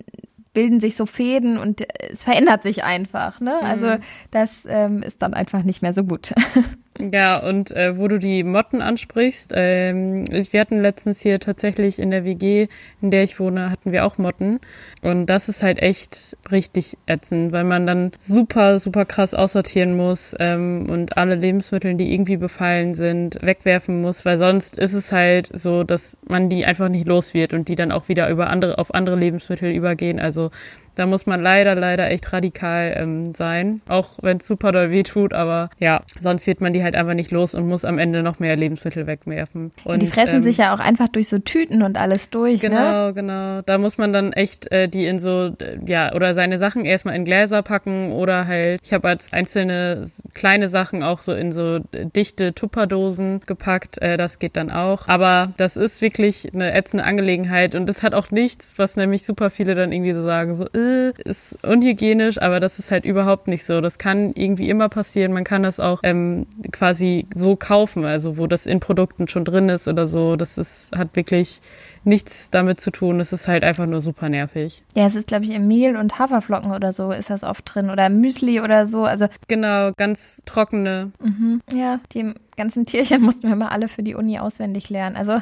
bilden 0.59 0.81
sich 0.81 0.97
so 0.97 1.07
Fäden 1.07 1.57
und 1.57 1.87
es 2.11 2.25
verändert 2.25 2.65
sich 2.65 2.83
einfach. 2.83 3.39
Ne? 3.39 3.63
Also 3.63 3.87
mhm. 3.87 4.01
das 4.33 4.67
ähm, 4.69 5.05
ist 5.05 5.23
dann 5.23 5.33
einfach 5.33 5.63
nicht 5.63 5.83
mehr 5.83 5.93
so 5.93 6.03
gut. 6.03 6.35
Ja, 7.01 7.39
und 7.39 7.71
äh, 7.71 7.97
wo 7.97 8.09
du 8.09 8.19
die 8.19 8.43
Motten 8.43 8.83
ansprichst, 8.83 9.53
ähm, 9.55 10.25
wir 10.29 10.61
hatten 10.61 10.83
letztens 10.83 11.21
hier 11.21 11.39
tatsächlich 11.39 12.01
in 12.01 12.11
der 12.11 12.25
WG, 12.25 12.67
in 13.01 13.13
der 13.13 13.23
ich 13.23 13.39
wohne, 13.39 13.71
hatten 13.71 13.93
wir 13.93 14.05
auch 14.05 14.19
Motten. 14.19 14.59
Und 15.01 15.27
das 15.27 15.49
ist 15.49 15.63
halt 15.63 15.81
echt 15.81 16.37
richtig 16.51 16.99
ätzend, 17.07 17.53
weil 17.53 17.63
man 17.63 17.87
dann 17.87 18.11
super, 18.19 18.81
super 18.81 19.05
krass 19.05 19.33
aussortieren 19.35 19.97
muss 19.97 20.35
ähm, 20.41 20.87
und 20.91 21.17
alle 21.17 21.37
Lebensmittel, 21.37 21.95
die 21.95 22.13
irgendwie 22.13 22.37
befallen 22.37 22.95
sind, 22.95 23.39
wegwerfen 23.43 24.01
muss, 24.01 24.25
weil 24.25 24.37
sonst 24.37 24.77
ist 24.77 24.95
es 24.95 25.13
halt 25.13 25.51
so, 25.53 25.85
dass 25.85 26.19
man 26.27 26.49
die 26.49 26.65
einfach 26.65 26.89
nicht 26.89 27.07
los 27.07 27.33
wird 27.33 27.55
und 27.55 27.69
die 27.69 27.77
dann 27.77 27.93
auch 27.93 28.09
wieder 28.09 28.29
über 28.29 28.51
andere, 28.51 28.79
auf 28.79 28.93
andere 28.93 29.17
Lebensmittel 29.17 29.71
übergehen. 29.71 30.19
Also 30.19 30.51
da 30.99 31.07
muss 31.07 31.27
man 31.27 31.41
leider, 31.41 31.77
leider 31.77 32.11
echt 32.11 32.33
radikal 32.33 32.95
ähm, 32.97 33.35
sein, 33.35 33.81
auch 33.89 34.19
wenn 34.21 34.39
es 34.39 34.49
super 34.49 34.73
doll 34.73 34.91
weh 34.91 35.05
tut, 35.05 35.33
aber 35.33 35.71
ja, 35.79 36.03
sonst 36.21 36.47
wird 36.47 36.61
man 36.61 36.73
die 36.73 36.83
halt 36.83 36.97
einfach 36.97 37.15
nicht 37.15 37.31
los 37.31 37.55
und 37.55 37.69
muss 37.69 37.85
am 37.85 37.99
Ende 37.99 38.25
noch 38.25 38.41
mehr 38.41 38.57
Lebensmittel 38.57 39.07
wegwerfen. 39.07 39.71
Und, 39.85 40.03
die 40.03 40.09
fressen 40.09 40.37
ähm, 40.37 40.43
sich 40.43 40.57
ja 40.57 40.75
auch 40.75 40.81
einfach 40.81 41.09
durch 41.09 41.29
so 41.29 41.39
Tüten 41.39 41.83
und 41.83 41.97
alles 41.97 42.31
durch, 42.31 42.61
genau, 42.61 42.77
ne? 42.77 42.89
Genau, 42.89 43.13
genau. 43.13 43.63
Da 43.63 43.79
muss 43.79 43.97
man 43.97 44.13
dann 44.13 44.33
echt 44.33 44.73
äh, 44.73 44.89
die 44.89 45.07
in 45.07 45.21
so, 45.21 45.51
ja, 45.87 46.13
oder 46.15 46.35
seine 46.35 46.59
Sachen 46.59 46.85
erstmal 46.85 47.15
in 47.15 47.25
Gläser 47.25 47.63
packen 47.63 48.11
oder 48.11 48.49
halt, 48.49 48.81
ich 48.83 48.93
habe 48.93 49.07
als 49.07 49.33
einzelne 49.33 50.03
kleine 50.35 50.69
Sachen 50.69 51.05
auch 51.05 51.21
so 51.21 51.33
in 51.33 51.53
so 51.53 51.79
dichte 51.93 52.55
Tupperdosen 52.55 53.41
gepackt. 53.47 54.03
Äh, 54.03 54.17
das 54.17 54.41
geht 54.41 54.57
dann 54.57 54.73
auch. 54.73 55.07
Aber 55.07 55.53
das 55.59 55.77
ist 55.77 56.03
wirklich 56.03 56.53
eine 56.53 56.73
ätzende 56.73 57.05
Angelegenheit 57.05 57.77
und 57.77 57.89
das 57.89 58.03
hat 58.03 58.15
auch 58.15 58.33
nichts, 58.33 58.75
was 58.79 58.97
nämlich 58.97 59.25
super 59.25 59.51
viele 59.51 59.77
dann 59.77 59.93
irgendwie 59.93 60.13
so 60.13 60.25
sagen, 60.25 60.55
so, 60.55 60.65
äh, 60.65 60.88
ist 61.25 61.59
unhygienisch, 61.65 62.41
aber 62.41 62.61
das 62.61 62.79
ist 62.79 62.91
halt 62.91 63.05
überhaupt 63.05 63.49
nicht 63.49 63.65
so. 63.65 63.81
Das 63.81 63.99
kann 63.99 64.33
irgendwie 64.35 64.69
immer 64.69 64.89
passieren. 64.89 65.33
Man 65.33 65.45
kann 65.45 65.63
das 65.63 65.81
auch 65.81 66.01
ähm, 66.03 66.47
quasi 66.73 67.27
so 67.35 67.57
kaufen, 67.57 68.05
also 68.05 68.39
wo 68.39 68.47
das 68.47 68.67
in 68.67 68.81
Produkten 68.81 69.29
schon 69.29 69.45
drin 69.45 69.69
ist 69.69 69.89
oder 69.89 70.07
so. 70.07 70.37
Das 70.37 70.59
ist, 70.59 70.97
hat 70.97 71.17
wirklich 71.17 71.61
nichts 72.05 72.51
damit 72.51 72.81
zu 72.81 72.91
tun. 72.91 73.21
Es 73.21 73.33
ist 73.33 73.49
halt 73.49 73.65
einfach 73.65 73.87
nur 73.87 74.01
super 74.01 74.29
nervig. 74.29 74.83
Ja, 74.95 75.07
es 75.07 75.15
ist, 75.15 75.29
glaube 75.29 75.45
ich, 75.45 75.51
im 75.51 75.69
Mehl 75.69 75.97
und 75.97 76.19
Haferflocken 76.19 76.73
oder 76.73 76.93
so 76.93 77.13
ist 77.13 77.31
das 77.31 77.45
oft 77.45 77.73
drin 77.73 77.91
oder 77.91 78.09
Müsli 78.09 78.61
oder 78.61 78.87
so. 78.87 79.05
Also 79.05 79.27
genau, 79.47 79.93
ganz 79.97 80.43
trockene. 80.45 81.13
Mhm. 81.21 81.61
Ja, 81.73 82.01
die 82.13 82.35
ganzen 82.57 82.87
Tierchen 82.87 83.23
mussten 83.29 83.49
wir 83.49 83.57
mal 83.57 83.69
alle 83.69 83.89
für 83.89 84.03
die 84.03 84.15
Uni 84.15 84.39
auswendig 84.39 84.91
lernen. 84.91 85.17
Also 85.17 85.35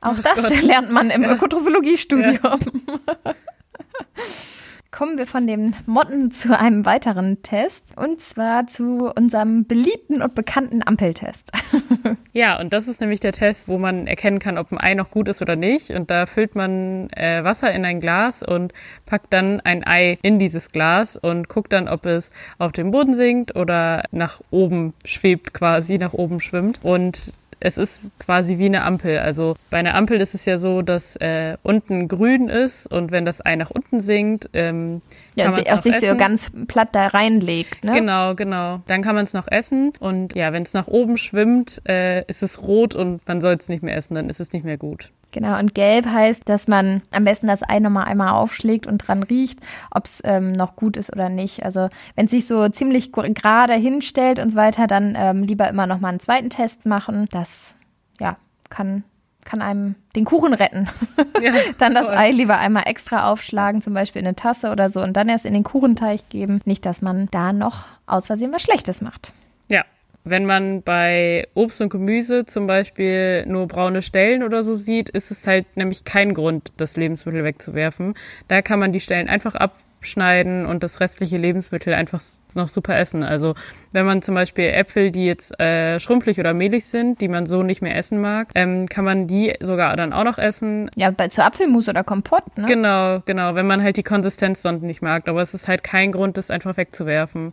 auch 0.00 0.16
oh 0.18 0.22
das 0.22 0.42
Gott. 0.42 0.62
lernt 0.66 0.90
man 0.90 1.10
im 1.10 1.22
ja. 1.22 1.32
Ökotrophologiestudium. 1.32 2.38
Ja. 2.42 2.56
kommen 4.92 5.16
wir 5.16 5.26
von 5.26 5.46
den 5.46 5.74
Motten 5.86 6.30
zu 6.30 6.56
einem 6.56 6.84
weiteren 6.84 7.42
Test 7.42 7.94
und 7.96 8.20
zwar 8.20 8.66
zu 8.66 9.10
unserem 9.16 9.64
beliebten 9.66 10.20
und 10.20 10.34
bekannten 10.34 10.86
Ampeltest. 10.86 11.50
ja, 12.34 12.60
und 12.60 12.74
das 12.74 12.88
ist 12.88 13.00
nämlich 13.00 13.18
der 13.18 13.32
Test, 13.32 13.68
wo 13.68 13.78
man 13.78 14.06
erkennen 14.06 14.38
kann, 14.38 14.58
ob 14.58 14.70
ein 14.70 14.78
Ei 14.78 14.92
noch 14.92 15.10
gut 15.10 15.28
ist 15.28 15.40
oder 15.40 15.56
nicht. 15.56 15.90
Und 15.90 16.10
da 16.10 16.26
füllt 16.26 16.54
man 16.54 17.08
äh, 17.10 17.42
Wasser 17.42 17.72
in 17.72 17.86
ein 17.86 18.00
Glas 18.00 18.42
und 18.42 18.74
packt 19.06 19.32
dann 19.32 19.60
ein 19.60 19.84
Ei 19.84 20.18
in 20.22 20.38
dieses 20.38 20.70
Glas 20.70 21.16
und 21.16 21.48
guckt 21.48 21.72
dann, 21.72 21.88
ob 21.88 22.04
es 22.04 22.30
auf 22.58 22.72
den 22.72 22.90
Boden 22.90 23.14
sinkt 23.14 23.56
oder 23.56 24.04
nach 24.12 24.42
oben 24.50 24.92
schwebt 25.06 25.54
quasi, 25.54 25.96
nach 25.96 26.12
oben 26.12 26.38
schwimmt. 26.38 26.80
Und 26.82 27.32
es 27.64 27.78
ist 27.78 28.08
quasi 28.18 28.58
wie 28.58 28.66
eine 28.66 28.82
Ampel. 28.82 29.18
Also 29.18 29.54
bei 29.70 29.78
einer 29.78 29.94
Ampel 29.94 30.20
ist 30.20 30.34
es 30.34 30.44
ja 30.46 30.58
so, 30.58 30.82
dass 30.82 31.14
äh, 31.16 31.56
unten 31.62 32.08
grün 32.08 32.48
ist 32.48 32.86
und 32.88 33.12
wenn 33.12 33.24
das 33.24 33.44
Ei 33.44 33.54
nach 33.54 33.70
unten 33.70 34.00
sinkt, 34.00 34.50
ähm, 34.52 35.00
ja, 35.34 35.50
kann 35.50 35.78
es 35.78 35.82
sich 35.82 35.94
essen. 35.94 36.08
so 36.08 36.16
ganz 36.16 36.50
platt 36.68 36.90
da 36.92 37.06
reinlegt. 37.06 37.84
Ne? 37.84 37.92
Genau, 37.92 38.34
genau. 38.34 38.80
Dann 38.86 39.02
kann 39.02 39.14
man 39.14 39.24
es 39.24 39.32
noch 39.32 39.48
essen 39.48 39.92
und 39.98 40.34
ja, 40.34 40.52
wenn 40.52 40.62
es 40.62 40.74
nach 40.74 40.86
oben 40.86 41.16
schwimmt, 41.16 41.82
äh, 41.88 42.24
ist 42.26 42.42
es 42.42 42.62
rot 42.62 42.94
und 42.94 43.26
man 43.26 43.40
soll 43.40 43.54
es 43.54 43.68
nicht 43.68 43.82
mehr 43.82 43.96
essen, 43.96 44.14
dann 44.14 44.28
ist 44.28 44.40
es 44.40 44.52
nicht 44.52 44.64
mehr 44.64 44.78
gut. 44.78 45.12
Genau, 45.32 45.58
und 45.58 45.74
gelb 45.74 46.04
heißt, 46.04 46.46
dass 46.46 46.68
man 46.68 47.00
am 47.10 47.24
besten 47.24 47.46
das 47.46 47.62
Ei 47.66 47.80
nochmal 47.80 48.04
einmal 48.04 48.34
aufschlägt 48.34 48.86
und 48.86 48.98
dran 48.98 49.22
riecht, 49.22 49.60
ob 49.90 50.04
es 50.04 50.20
ähm, 50.24 50.52
noch 50.52 50.76
gut 50.76 50.98
ist 50.98 51.10
oder 51.10 51.30
nicht. 51.30 51.64
Also 51.64 51.88
wenn 52.14 52.26
es 52.26 52.30
sich 52.30 52.46
so 52.46 52.68
ziemlich 52.68 53.12
gerade 53.12 53.74
hinstellt 53.74 54.38
und 54.38 54.50
so 54.50 54.56
weiter, 54.56 54.86
dann 54.86 55.14
ähm, 55.16 55.42
lieber 55.42 55.68
immer 55.68 55.86
nochmal 55.86 56.10
einen 56.10 56.20
zweiten 56.20 56.50
Test 56.50 56.84
machen. 56.84 57.28
Das, 57.30 57.76
ja, 58.20 58.36
kann 58.68 59.04
kann 59.44 59.62
einem 59.62 59.94
den 60.16 60.24
Kuchen 60.24 60.54
retten. 60.54 60.88
Ja, 61.40 61.52
dann 61.78 61.94
das 61.94 62.08
Ei 62.08 62.30
lieber 62.30 62.58
einmal 62.58 62.84
extra 62.86 63.30
aufschlagen, 63.30 63.82
zum 63.82 63.94
Beispiel 63.94 64.20
in 64.20 64.26
eine 64.26 64.36
Tasse 64.36 64.70
oder 64.70 64.90
so, 64.90 65.02
und 65.02 65.16
dann 65.16 65.28
erst 65.28 65.46
in 65.46 65.54
den 65.54 65.64
Kuchenteig 65.64 66.28
geben. 66.28 66.60
Nicht, 66.64 66.86
dass 66.86 67.02
man 67.02 67.28
da 67.30 67.52
noch 67.52 67.86
aus 68.06 68.26
Versehen 68.26 68.52
was 68.52 68.62
Schlechtes 68.62 69.00
macht. 69.00 69.32
Ja, 69.70 69.84
wenn 70.24 70.46
man 70.46 70.82
bei 70.82 71.48
Obst 71.54 71.80
und 71.80 71.88
Gemüse 71.88 72.44
zum 72.44 72.66
Beispiel 72.66 73.44
nur 73.46 73.66
braune 73.66 74.02
Stellen 74.02 74.42
oder 74.42 74.62
so 74.62 74.74
sieht, 74.74 75.08
ist 75.08 75.30
es 75.30 75.46
halt 75.46 75.76
nämlich 75.76 76.04
kein 76.04 76.34
Grund, 76.34 76.72
das 76.76 76.96
Lebensmittel 76.96 77.42
wegzuwerfen. 77.42 78.14
Da 78.48 78.62
kann 78.62 78.78
man 78.78 78.92
die 78.92 79.00
Stellen 79.00 79.28
einfach 79.28 79.56
abschneiden 80.02 80.66
und 80.66 80.82
das 80.82 81.00
restliche 81.00 81.36
Lebensmittel 81.36 81.94
einfach 81.94 82.20
noch 82.54 82.66
super 82.66 82.98
essen. 82.98 83.22
Also 83.22 83.54
wenn 83.92 84.04
man 84.04 84.20
zum 84.20 84.34
Beispiel 84.34 84.64
Äpfel, 84.64 85.12
die 85.12 85.26
jetzt 85.26 85.58
äh, 85.60 86.00
schrumpelig 86.00 86.40
oder 86.40 86.54
mehlig 86.54 86.86
sind, 86.86 87.20
die 87.20 87.28
man 87.28 87.46
so 87.46 87.62
nicht 87.62 87.82
mehr 87.82 87.96
essen 87.96 88.20
mag, 88.20 88.48
ähm, 88.56 88.86
kann 88.86 89.04
man 89.04 89.28
die 89.28 89.54
sogar 89.60 89.96
dann 89.96 90.12
auch 90.12 90.24
noch 90.24 90.38
essen. 90.38 90.90
Ja, 90.96 91.12
bei 91.12 91.28
zu 91.28 91.44
Apfelmus 91.44 91.88
oder 91.88 92.02
Kompott, 92.02 92.58
ne? 92.58 92.66
Genau, 92.66 93.20
genau, 93.24 93.54
wenn 93.54 93.66
man 93.66 93.80
halt 93.80 93.96
die 93.96 94.02
Konsistenz 94.02 94.62
sonst 94.62 94.82
nicht 94.82 95.02
mag. 95.02 95.28
Aber 95.28 95.40
es 95.40 95.54
ist 95.54 95.68
halt 95.68 95.84
kein 95.84 96.10
Grund, 96.10 96.36
das 96.36 96.50
einfach 96.50 96.76
wegzuwerfen. 96.76 97.52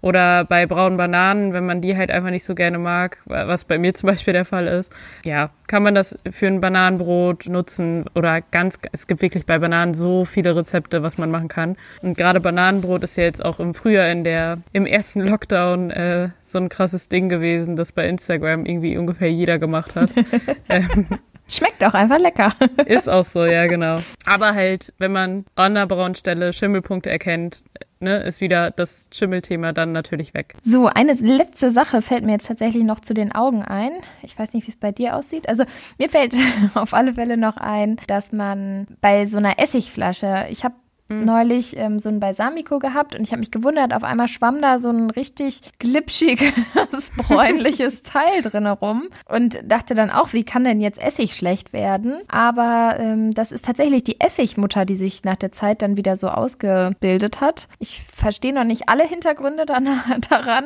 Oder 0.00 0.44
bei 0.44 0.66
braunen 0.66 0.96
Bananen, 0.96 1.52
wenn 1.52 1.66
man 1.66 1.80
die 1.80 1.96
halt 1.96 2.10
einfach 2.10 2.30
nicht 2.30 2.44
so 2.44 2.54
gerne 2.54 2.78
mag, 2.78 3.18
was 3.26 3.64
bei 3.64 3.78
mir 3.78 3.94
zum 3.94 4.08
Beispiel 4.08 4.32
der 4.32 4.44
Fall 4.44 4.66
ist. 4.66 4.92
Ja, 5.24 5.50
kann 5.66 5.82
man 5.82 5.94
das 5.94 6.18
für 6.30 6.46
ein 6.46 6.60
Bananenbrot 6.60 7.48
nutzen 7.48 8.04
oder 8.14 8.40
ganz, 8.40 8.78
es 8.92 9.06
gibt 9.06 9.22
wirklich 9.22 9.44
bei 9.44 9.58
Bananen 9.58 9.94
so 9.94 10.24
viele 10.24 10.54
Rezepte, 10.54 11.02
was 11.02 11.18
man 11.18 11.30
machen 11.30 11.48
kann. 11.48 11.76
Und 12.02 12.16
gerade 12.16 12.40
Bananenbrot 12.40 13.02
ist 13.02 13.16
ja 13.16 13.24
jetzt 13.24 13.44
auch 13.44 13.60
im 13.60 13.74
Frühjahr 13.74 14.08
in 14.08 14.24
der, 14.24 14.58
im 14.72 14.86
ersten 14.86 15.26
Lockdown 15.26 15.90
äh, 15.90 16.30
so 16.40 16.58
ein 16.58 16.68
krasses 16.68 17.08
Ding 17.08 17.28
gewesen, 17.28 17.76
das 17.76 17.92
bei 17.92 18.08
Instagram 18.08 18.66
irgendwie 18.66 18.96
ungefähr 18.96 19.30
jeder 19.30 19.58
gemacht 19.58 19.96
hat. 19.96 20.10
ähm, 20.68 21.06
Schmeckt 21.50 21.82
auch 21.82 21.94
einfach 21.94 22.18
lecker. 22.18 22.52
Ist 22.84 23.08
auch 23.08 23.24
so, 23.24 23.46
ja, 23.46 23.66
genau. 23.66 23.96
Aber 24.26 24.54
halt, 24.54 24.92
wenn 24.98 25.12
man 25.12 25.46
an 25.54 25.74
der 25.74 25.86
braunen 25.86 26.14
Stelle 26.14 26.52
Schimmelpunkte 26.52 27.08
erkennt, 27.08 27.64
ne, 28.00 28.22
ist 28.22 28.40
wieder 28.40 28.70
das 28.70 29.08
Schimmelthema 29.12 29.72
dann 29.72 29.92
natürlich 29.92 30.34
weg. 30.34 30.54
So, 30.64 30.86
eine 30.86 31.14
letzte 31.14 31.70
Sache 31.70 32.02
fällt 32.02 32.24
mir 32.24 32.32
jetzt 32.32 32.46
tatsächlich 32.46 32.84
noch 32.84 33.00
zu 33.00 33.14
den 33.14 33.32
Augen 33.32 33.62
ein. 33.62 33.92
Ich 34.22 34.38
weiß 34.38 34.52
nicht, 34.54 34.66
wie 34.66 34.70
es 34.70 34.76
bei 34.76 34.92
dir 34.92 35.16
aussieht. 35.16 35.48
Also 35.48 35.64
mir 35.98 36.08
fällt 36.08 36.34
auf 36.74 36.94
alle 36.94 37.14
Fälle 37.14 37.36
noch 37.36 37.56
ein, 37.56 37.96
dass 38.06 38.32
man 38.32 38.86
bei 39.00 39.26
so 39.26 39.38
einer 39.38 39.58
Essigflasche, 39.58 40.46
ich 40.50 40.64
habe. 40.64 40.74
Neulich 41.08 41.76
ähm, 41.76 41.98
so 41.98 42.08
ein 42.08 42.20
Balsamico 42.20 42.78
gehabt 42.78 43.14
und 43.14 43.22
ich 43.22 43.32
habe 43.32 43.40
mich 43.40 43.50
gewundert, 43.50 43.94
auf 43.94 44.04
einmal 44.04 44.28
schwamm 44.28 44.60
da 44.60 44.78
so 44.78 44.90
ein 44.90 45.10
richtig 45.10 45.60
glitschiges, 45.78 46.52
bräunliches 47.16 48.02
Teil 48.02 48.42
drin 48.42 48.66
rum 48.66 49.08
und 49.28 49.58
dachte 49.64 49.94
dann 49.94 50.10
auch, 50.10 50.32
wie 50.32 50.44
kann 50.44 50.64
denn 50.64 50.80
jetzt 50.80 51.00
Essig 51.00 51.34
schlecht 51.34 51.72
werden? 51.72 52.20
Aber 52.28 52.96
ähm, 52.98 53.32
das 53.32 53.52
ist 53.52 53.64
tatsächlich 53.64 54.04
die 54.04 54.20
Essigmutter, 54.20 54.84
die 54.84 54.96
sich 54.96 55.24
nach 55.24 55.36
der 55.36 55.52
Zeit 55.52 55.82
dann 55.82 55.96
wieder 55.96 56.16
so 56.16 56.28
ausgebildet 56.28 57.40
hat. 57.40 57.68
Ich 57.78 58.02
verstehe 58.14 58.52
noch 58.52 58.64
nicht 58.64 58.88
alle 58.88 59.04
Hintergründe 59.04 59.64
daran, 60.28 60.64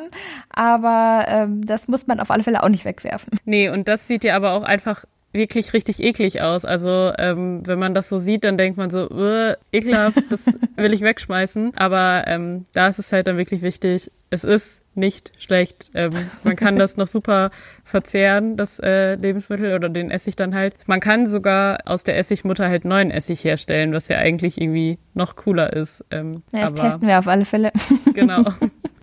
aber 0.50 1.24
ähm, 1.28 1.64
das 1.64 1.88
muss 1.88 2.06
man 2.06 2.20
auf 2.20 2.30
alle 2.30 2.42
Fälle 2.42 2.62
auch 2.62 2.68
nicht 2.68 2.84
wegwerfen. 2.84 3.38
Nee, 3.44 3.68
und 3.68 3.88
das 3.88 4.08
sieht 4.08 4.24
ja 4.24 4.36
aber 4.36 4.52
auch 4.52 4.62
einfach 4.62 5.04
wirklich 5.32 5.72
richtig 5.72 6.02
eklig 6.02 6.42
aus. 6.42 6.64
Also 6.64 7.12
ähm, 7.18 7.66
wenn 7.66 7.78
man 7.78 7.94
das 7.94 8.08
so 8.08 8.18
sieht, 8.18 8.44
dann 8.44 8.56
denkt 8.56 8.76
man 8.76 8.90
so, 8.90 9.08
äh, 9.08 9.56
ekelhaft, 9.72 10.20
das 10.30 10.46
will 10.76 10.92
ich 10.92 11.00
wegschmeißen. 11.00 11.72
Aber 11.76 12.24
ähm, 12.26 12.64
da 12.74 12.88
ist 12.88 12.98
es 12.98 13.12
halt 13.12 13.26
dann 13.26 13.36
wirklich 13.38 13.62
wichtig, 13.62 14.10
es 14.30 14.44
ist 14.44 14.82
nicht 14.94 15.32
schlecht. 15.38 15.90
Ähm, 15.94 16.12
man 16.44 16.56
kann 16.56 16.76
das 16.76 16.96
noch 16.96 17.06
super 17.06 17.50
verzehren, 17.84 18.56
das 18.56 18.78
äh, 18.78 19.14
Lebensmittel 19.14 19.74
oder 19.74 19.88
den 19.88 20.10
Essig 20.10 20.36
dann 20.36 20.54
halt. 20.54 20.74
Man 20.86 21.00
kann 21.00 21.26
sogar 21.26 21.78
aus 21.86 22.04
der 22.04 22.18
Essigmutter 22.18 22.68
halt 22.68 22.84
neuen 22.84 23.10
Essig 23.10 23.44
herstellen, 23.44 23.92
was 23.92 24.08
ja 24.08 24.18
eigentlich 24.18 24.60
irgendwie 24.60 24.98
noch 25.14 25.36
cooler 25.36 25.72
ist. 25.72 26.04
Ähm, 26.10 26.42
ja, 26.52 26.62
das 26.62 26.72
aber, 26.72 26.82
testen 26.82 27.08
wir 27.08 27.18
auf 27.18 27.28
alle 27.28 27.44
Fälle. 27.44 27.72
genau. 28.14 28.44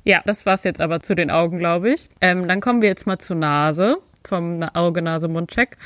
Ja, 0.06 0.22
das 0.26 0.46
war's 0.48 0.64
jetzt 0.64 0.82
aber 0.82 1.02
zu 1.02 1.14
den 1.14 1.30
Augen, 1.30 1.60
glaube 1.60 1.92
ich. 1.92 2.10
Ähm, 2.20 2.48
dann 2.48 2.62
kommen 2.62 2.82
wir 2.82 2.90
jetzt 2.90 3.06
mal 3.06 3.20
zur 3.20 3.36
Nase 3.36 3.98
vom 4.26 4.64
Auge, 4.74 5.02
Nase, 5.02 5.28
Mund-Check. 5.28 5.78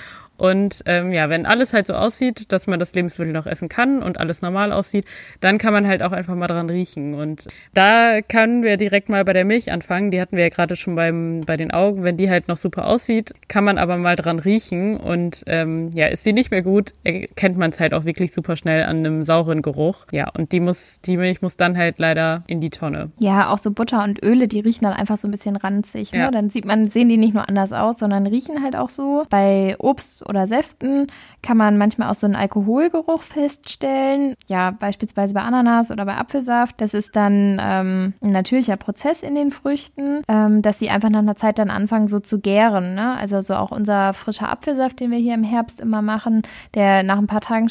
Und 0.44 0.84
ähm, 0.88 1.14
ja, 1.14 1.30
wenn 1.30 1.46
alles 1.46 1.72
halt 1.72 1.88
so 1.88 1.94
aussieht, 1.94 2.52
dass 2.52 2.68
man 2.68 2.78
das 2.78 2.94
Lebensmittel 2.94 3.32
noch 3.32 3.46
essen 3.48 3.70
kann 3.70 4.04
und 4.04 4.20
alles 4.20 4.42
normal 4.42 4.74
aussieht, 4.74 5.06
dann 5.40 5.58
kann 5.58 5.72
man 5.72 5.88
halt 5.88 6.04
auch 6.04 6.12
einfach 6.12 6.36
mal 6.36 6.48
dran 6.48 6.70
riechen. 6.70 7.14
Und 7.14 7.48
da 7.74 8.20
können 8.22 8.62
wir 8.62 8.76
direkt 8.76 9.08
mal 9.08 9.24
bei 9.24 9.32
der 9.32 9.46
Milch 9.46 9.72
anfangen. 9.72 10.12
Die 10.12 10.20
hatten 10.20 10.36
wir 10.36 10.44
ja 10.44 10.50
gerade 10.50 10.76
schon 10.76 10.96
beim, 10.96 11.44
bei 11.46 11.56
den 11.56 11.72
Augen. 11.72 12.04
Wenn 12.04 12.18
die 12.18 12.30
halt 12.30 12.50
noch 12.50 12.58
super 12.58 12.88
aussieht, 12.88 13.32
kann 13.48 13.64
man 13.64 13.78
aber 13.78 13.96
mal 13.96 14.18
dran 14.18 14.38
riechen. 14.38 14.98
Und 14.98 15.44
ähm, 15.48 15.92
ja, 15.94 16.08
ist 16.08 16.26
sie 16.26 16.34
nicht 16.34 16.52
mehr 16.52 16.62
gut, 16.62 16.92
erkennt 17.06 17.58
man 17.58 17.70
es 17.70 17.80
halt 17.80 17.94
auch 17.94 18.04
wirklich 18.04 18.34
super 18.34 18.58
schnell 18.58 18.84
an 18.84 18.98
einem 18.98 19.24
sauren 19.24 19.62
Geruch. 19.62 20.08
Ja, 20.12 20.30
und 20.38 20.52
die 20.52 20.60
muss, 20.60 21.00
die 21.00 21.16
Milch 21.16 21.42
muss 21.42 21.56
dann 21.56 21.78
halt 21.78 22.00
leider 22.00 22.44
in 22.48 22.60
die 22.60 22.70
Tonne. 22.70 23.12
Ja, 23.18 23.50
auch 23.50 23.60
so 23.60 23.72
Butter 23.72 24.04
und 24.04 24.22
Öle, 24.22 24.50
die 24.50 24.60
riechen 24.60 24.84
dann 24.84 24.94
einfach 24.94 25.16
so 25.16 25.26
ein 25.26 25.32
bisschen 25.32 25.56
ranzig. 25.56 26.12
Ne? 26.12 26.20
Ja. 26.20 26.32
Dann 26.32 26.50
sieht 26.50 26.66
man, 26.66 26.88
sehen 26.88 27.08
die 27.08 27.16
nicht 27.16 27.34
nur 27.34 27.48
anders 27.48 27.72
aus, 27.72 28.00
sondern 28.00 28.28
riechen 28.28 28.62
halt 28.62 28.76
auch 28.76 28.90
so. 28.90 29.24
Bei 29.30 29.78
Obst 29.80 30.33
oder 30.34 30.48
Säften 30.48 31.08
kann 31.42 31.58
man 31.58 31.78
manchmal 31.78 32.10
auch 32.10 32.16
so 32.16 32.26
einen 32.26 32.36
Alkoholgeruch 32.36 33.22
feststellen. 33.24 34.36
Ja, 34.48 34.72
beispielsweise 34.72 35.34
bei 35.34 35.42
Ananas 35.42 35.92
oder 35.92 36.06
bei 36.06 36.16
Apfelsaft. 36.16 36.80
Das 36.82 36.94
ist 36.94 37.16
dann 37.16 37.60
ähm, 37.62 38.14
ein 38.22 38.32
natürlicher 38.32 38.78
Prozess 38.78 39.24
in 39.24 39.36
den 39.36 39.52
Früchten, 39.52 40.22
ähm, 40.28 40.62
dass 40.62 40.80
sie 40.80 40.90
einfach 40.90 41.10
nach 41.10 41.20
einer 41.20 41.36
Zeit 41.36 41.60
dann 41.60 41.70
anfangen 41.70 42.08
so 42.08 42.20
zu 42.20 42.40
gären. 42.40 42.96
Ne? 42.96 43.18
Also 43.18 43.42
so 43.42 43.56
auch 43.56 43.72
unser 43.72 44.14
frischer 44.14 44.50
Apfelsaft, 44.50 45.00
den 45.00 45.12
wir 45.12 45.20
hier 45.20 45.34
im 45.34 45.44
Herbst 45.44 45.82
immer 45.82 46.02
machen, 46.02 46.42
der 46.74 47.04
nach 47.04 47.18
ein 47.18 47.28
paar 47.28 47.42
Tagen 47.42 47.68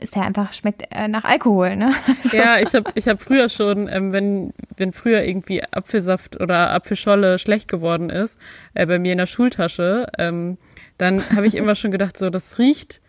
ist 0.00 0.16
ja 0.16 0.22
einfach 0.22 0.52
schmeckt 0.52 0.84
äh, 0.90 1.08
nach 1.08 1.24
Alkohol. 1.24 1.76
Ne? 1.76 1.92
so. 2.22 2.36
Ja, 2.36 2.58
ich 2.58 2.74
habe 2.74 2.90
ich 2.94 3.08
hab 3.08 3.20
früher 3.20 3.48
schon, 3.48 3.88
ähm, 3.88 4.12
wenn 4.12 4.52
wenn 4.76 4.92
früher 4.92 5.24
irgendwie 5.24 5.62
Apfelsaft 5.64 6.40
oder 6.40 6.70
Apfelscholle 6.70 7.38
schlecht 7.38 7.68
geworden 7.68 8.10
ist, 8.10 8.38
äh, 8.74 8.86
bei 8.86 8.98
mir 8.98 9.12
in 9.12 9.18
der 9.18 9.26
Schultasche, 9.26 10.06
ähm, 10.18 10.58
dann 10.98 11.22
habe 11.34 11.46
ich 11.46 11.54
immer 11.54 11.74
schon 11.74 11.90
gedacht, 11.90 12.16
so 12.16 12.30
das 12.30 12.58
riecht 12.58 13.00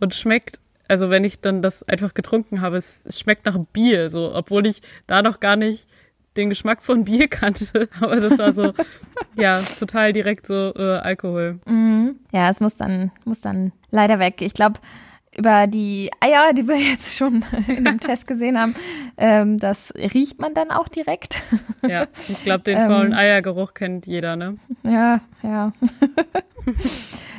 und 0.00 0.14
schmeckt 0.14 0.60
also 0.88 1.10
wenn 1.10 1.24
ich 1.24 1.40
dann 1.40 1.62
das 1.62 1.82
einfach 1.82 2.14
getrunken 2.14 2.60
habe, 2.60 2.76
es, 2.76 3.08
schmeckt 3.18 3.46
nach 3.46 3.58
Bier, 3.72 4.08
so, 4.08 4.34
obwohl 4.34 4.66
ich 4.66 4.82
da 5.06 5.22
noch 5.22 5.40
gar 5.40 5.56
nicht 5.56 5.88
den 6.36 6.48
Geschmack 6.50 6.82
von 6.82 7.04
Bier 7.04 7.28
kannte, 7.28 7.88
aber 8.00 8.16
das 8.16 8.38
war 8.38 8.52
so, 8.52 8.72
ja, 9.38 9.60
total 9.78 10.12
direkt 10.12 10.46
so 10.46 10.72
äh, 10.74 10.98
Alkohol. 10.98 11.58
Mhm. 11.66 12.16
Ja, 12.32 12.50
es 12.50 12.60
muss 12.60 12.76
dann, 12.76 13.10
muss 13.24 13.40
dann 13.40 13.72
leider 13.90 14.18
weg. 14.18 14.42
Ich 14.42 14.52
glaube, 14.52 14.78
über 15.36 15.66
die 15.66 16.10
Eier, 16.20 16.52
die 16.54 16.66
wir 16.66 16.78
jetzt 16.78 17.16
schon 17.16 17.44
in 17.68 17.84
dem 17.84 18.00
Test 18.00 18.26
gesehen 18.26 18.58
haben, 18.58 18.74
ähm, 19.16 19.58
das 19.58 19.92
riecht 19.94 20.38
man 20.38 20.54
dann 20.54 20.70
auch 20.70 20.88
direkt. 20.88 21.42
Ja, 21.86 22.06
ich 22.28 22.42
glaube, 22.44 22.64
den 22.64 22.78
faulen 22.86 23.12
ähm, 23.12 23.18
Eiergeruch 23.18 23.74
kennt 23.74 24.06
jeder, 24.06 24.36
ne? 24.36 24.56
Ja, 24.82 25.20
ja. 25.42 25.72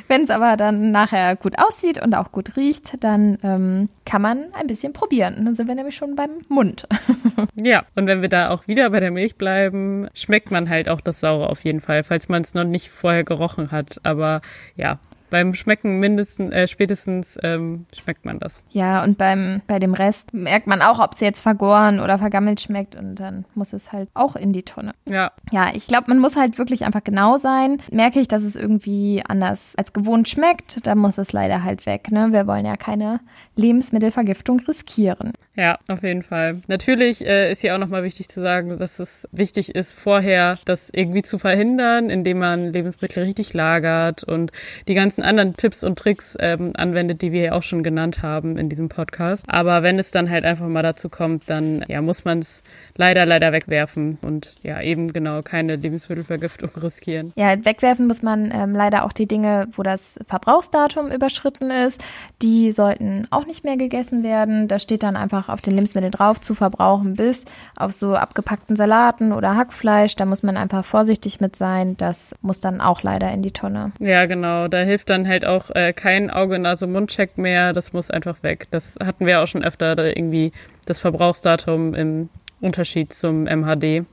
Wenn 0.08 0.24
es 0.24 0.30
aber 0.30 0.58
dann 0.58 0.92
nachher 0.92 1.36
gut 1.36 1.56
aussieht 1.60 2.02
und 2.02 2.16
auch 2.16 2.32
gut 2.32 2.56
riecht, 2.56 3.04
dann 3.04 3.38
ähm, 3.44 3.90
kann 4.06 4.22
man 4.22 4.48
ein 4.54 4.68
bisschen 4.68 4.94
probieren. 4.94 5.44
Dann 5.46 5.56
sind 5.56 5.68
wir 5.68 5.76
nämlich 5.76 5.96
schon 5.96 6.16
beim 6.16 6.32
Mund. 6.48 6.88
ja, 7.56 7.84
und 7.96 8.08
wenn 8.08 8.22
wir 8.22 8.30
da 8.30 8.50
auch 8.50 8.68
wieder 8.68 8.90
bei 8.90 9.00
der 9.00 9.12
Milch 9.12 9.36
bleiben, 9.36 10.08
schmeckt 10.14 10.52
man 10.52 10.70
halt 10.70 10.90
auch 10.90 11.02
das 11.02 11.20
Saure 11.20 11.50
auf 11.50 11.64
jeden 11.64 11.82
Fall, 11.82 12.04
falls 12.04 12.30
man 12.30 12.42
es 12.42 12.54
noch 12.54 12.64
nicht 12.64 12.90
vorher 12.90 13.24
gerochen 13.24 13.72
hat. 13.72 14.00
Aber 14.04 14.42
ja, 14.76 15.00
beim 15.30 15.54
Schmecken 15.54 16.00
mindestens, 16.00 16.54
äh, 16.54 16.68
spätestens 16.68 17.38
ähm, 17.44 17.86
schmeckt 17.96 18.26
man 18.26 18.40
das. 18.40 18.66
Ja, 18.70 19.04
und 19.04 19.18
beim, 19.18 19.62
bei 19.68 19.80
dem 19.80 19.94
Rest 19.94 20.34
merkt 20.34 20.68
man 20.68 20.82
auch, 20.82 21.00
ob 21.00 21.14
es 21.14 21.20
jetzt 21.20 21.42
vergoren 21.42 22.00
oder 22.00 22.18
vergammelt 22.18 22.62
schmeckt 22.62 22.96
und 22.96 23.16
dann 23.16 23.46
muss 23.56 23.74
es 23.74 23.92
halt 23.92 24.10
auch 24.14 24.36
in 24.36 24.54
die 24.54 24.64
Tonne. 24.64 24.94
Ja. 25.08 25.32
Ja, 25.52 25.72
ich 25.74 25.88
glaube, 25.88 26.06
man 26.08 26.20
muss 26.20 26.36
halt 26.36 26.58
wirklich 26.58 26.86
einfach 26.86 27.04
genau 27.04 27.38
sein. 27.38 27.82
Merke 27.92 28.20
ich, 28.20 28.28
dass 28.28 28.44
es 28.44 28.56
irgendwie 28.56 29.24
anders 29.28 29.74
als 29.78 29.94
gewohnt 29.94 30.30
schmeckt, 30.30 30.86
dann 30.86 30.98
muss 30.98 31.18
es 31.18 31.34
leider 31.34 31.64
halt 31.64 31.86
weg. 31.86 32.12
Ne? 32.12 32.30
Wir 32.32 32.48
wollen 32.48 32.66
ja 32.66 32.78
keine 32.78 33.20
Lebensmittelvergiftung 33.56 34.60
riskieren. 34.62 35.34
Ja, 35.56 35.78
auf 35.88 36.04
jeden 36.04 36.22
Fall. 36.22 36.62
Natürlich 36.68 37.26
äh, 37.26 37.52
ist 37.52 37.62
hier 37.62 37.76
auch 37.76 37.80
nochmal 37.80 38.04
wichtig 38.04 38.30
zu 38.30 38.42
sagen, 38.42 38.78
dass 38.78 39.00
es 39.00 39.28
wichtig 39.32 39.74
ist, 39.76 39.94
vorher 39.94 40.60
das 40.66 40.90
irgendwie 40.94 41.24
zu 41.24 41.38
verhindern, 41.38 42.10
indem 42.10 42.40
man 42.40 42.72
Lebensmittel 42.72 43.24
richtig 43.24 43.54
lagert 43.54 44.24
und 44.24 44.52
die 44.88 44.94
ganzen 44.94 45.17
anderen 45.24 45.56
Tipps 45.56 45.84
und 45.84 45.98
Tricks 45.98 46.38
ähm, 46.40 46.74
anwendet, 46.76 47.22
die 47.22 47.32
wir 47.32 47.42
ja 47.42 47.52
auch 47.54 47.64
schon 47.64 47.84
genannt 47.84 48.22
haben 48.22 48.58
in 48.58 48.70
diesem 48.70 48.90
Podcast. 48.90 49.46
Aber 49.48 49.84
wenn 49.84 50.00
es 50.00 50.12
dann 50.12 50.30
halt 50.30 50.46
einfach 50.46 50.68
mal 50.68 50.84
dazu 50.84 51.10
kommt, 51.10 51.50
dann 51.50 51.84
ja, 51.88 52.02
muss 52.02 52.26
man 52.26 52.40
es 52.40 52.64
leider, 52.96 53.26
leider 53.26 53.52
wegwerfen 53.52 54.18
und 54.22 54.56
ja, 54.64 54.82
eben 54.82 55.14
genau 55.14 55.42
keine 55.42 55.76
Lebensmittelvergiftung 55.76 56.70
riskieren. 56.82 57.34
Ja, 57.36 57.54
wegwerfen 57.66 58.08
muss 58.08 58.22
man 58.22 58.52
ähm, 58.54 58.74
leider 58.74 59.06
auch 59.06 59.14
die 59.14 59.28
Dinge, 59.28 59.68
wo 59.76 59.84
das 59.84 60.20
Verbrauchsdatum 60.28 61.12
überschritten 61.12 61.72
ist. 61.72 62.04
Die 62.42 62.72
sollten 62.72 63.28
auch 63.32 63.46
nicht 63.46 63.64
mehr 63.64 63.78
gegessen 63.78 64.24
werden. 64.24 64.68
Da 64.68 64.80
steht 64.80 65.04
dann 65.04 65.16
einfach 65.16 65.50
auf 65.50 65.62
den 65.62 65.74
Lebensmitteln 65.74 66.12
drauf 66.12 66.40
zu 66.42 66.54
verbrauchen 66.54 67.16
bis 67.16 67.46
auf 67.76 67.92
so 67.92 68.16
abgepackten 68.16 68.76
Salaten 68.76 69.32
oder 69.32 69.56
Hackfleisch. 69.56 70.16
Da 70.16 70.26
muss 70.26 70.44
man 70.44 70.58
einfach 70.58 70.86
vorsichtig 70.86 71.40
mit 71.40 71.56
sein. 71.56 71.98
Das 71.98 72.36
muss 72.42 72.62
dann 72.62 72.82
auch 72.82 73.04
leider 73.04 73.32
in 73.32 73.42
die 73.42 73.52
Tonne. 73.52 73.92
Ja, 74.00 74.26
genau. 74.26 74.68
Da 74.68 74.80
hilft 74.80 75.07
dann 75.10 75.28
halt 75.28 75.46
auch 75.46 75.72
äh, 75.74 75.94
kein 75.94 76.30
Auge, 76.30 76.60
Nase, 76.60 76.88
Mundcheck 76.88 77.38
mehr. 77.38 77.74
Das 77.74 77.94
muss 77.94 78.12
einfach 78.12 78.44
weg. 78.44 78.68
Das 78.72 78.98
hatten 79.02 79.26
wir 79.26 79.42
auch 79.42 79.48
schon 79.48 79.64
öfter, 79.64 79.96
da 79.96 80.06
irgendwie 80.06 80.52
das 80.86 81.00
Verbrauchsdatum 81.00 81.94
im 81.94 82.30
Unterschied 82.62 83.14
zum 83.14 83.44
MHD. 83.44 84.06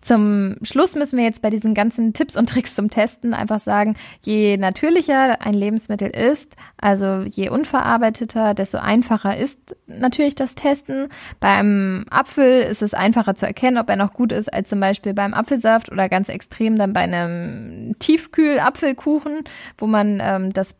Zum 0.00 0.56
Schluss 0.62 0.94
müssen 0.94 1.18
wir 1.18 1.24
jetzt 1.24 1.42
bei 1.42 1.50
diesen 1.50 1.74
ganzen 1.74 2.14
Tipps 2.14 2.36
und 2.36 2.48
Tricks 2.48 2.74
zum 2.74 2.88
Testen 2.88 3.34
einfach 3.34 3.60
sagen, 3.60 3.96
je 4.22 4.56
natürlicher 4.56 5.42
ein 5.42 5.52
Lebensmittel 5.52 6.08
ist, 6.08 6.56
also 6.78 7.20
je 7.30 7.50
unverarbeiteter, 7.50 8.54
desto 8.54 8.78
einfacher 8.78 9.36
ist 9.36 9.76
natürlich 9.86 10.34
das 10.34 10.54
Testen. 10.54 11.08
Beim 11.38 12.06
Apfel 12.10 12.62
ist 12.62 12.80
es 12.80 12.94
einfacher 12.94 13.34
zu 13.34 13.46
erkennen, 13.46 13.76
ob 13.76 13.90
er 13.90 13.96
noch 13.96 14.14
gut 14.14 14.32
ist, 14.32 14.52
als 14.52 14.70
zum 14.70 14.80
Beispiel 14.80 15.12
beim 15.12 15.34
Apfelsaft 15.34 15.92
oder 15.92 16.08
ganz 16.08 16.30
extrem 16.30 16.78
dann 16.78 16.94
bei 16.94 17.00
einem 17.00 17.94
Tiefkühl-Apfelkuchen, 17.98 19.42
wo 19.76 19.86
man 19.86 20.20
ähm, 20.22 20.52
das 20.54 20.76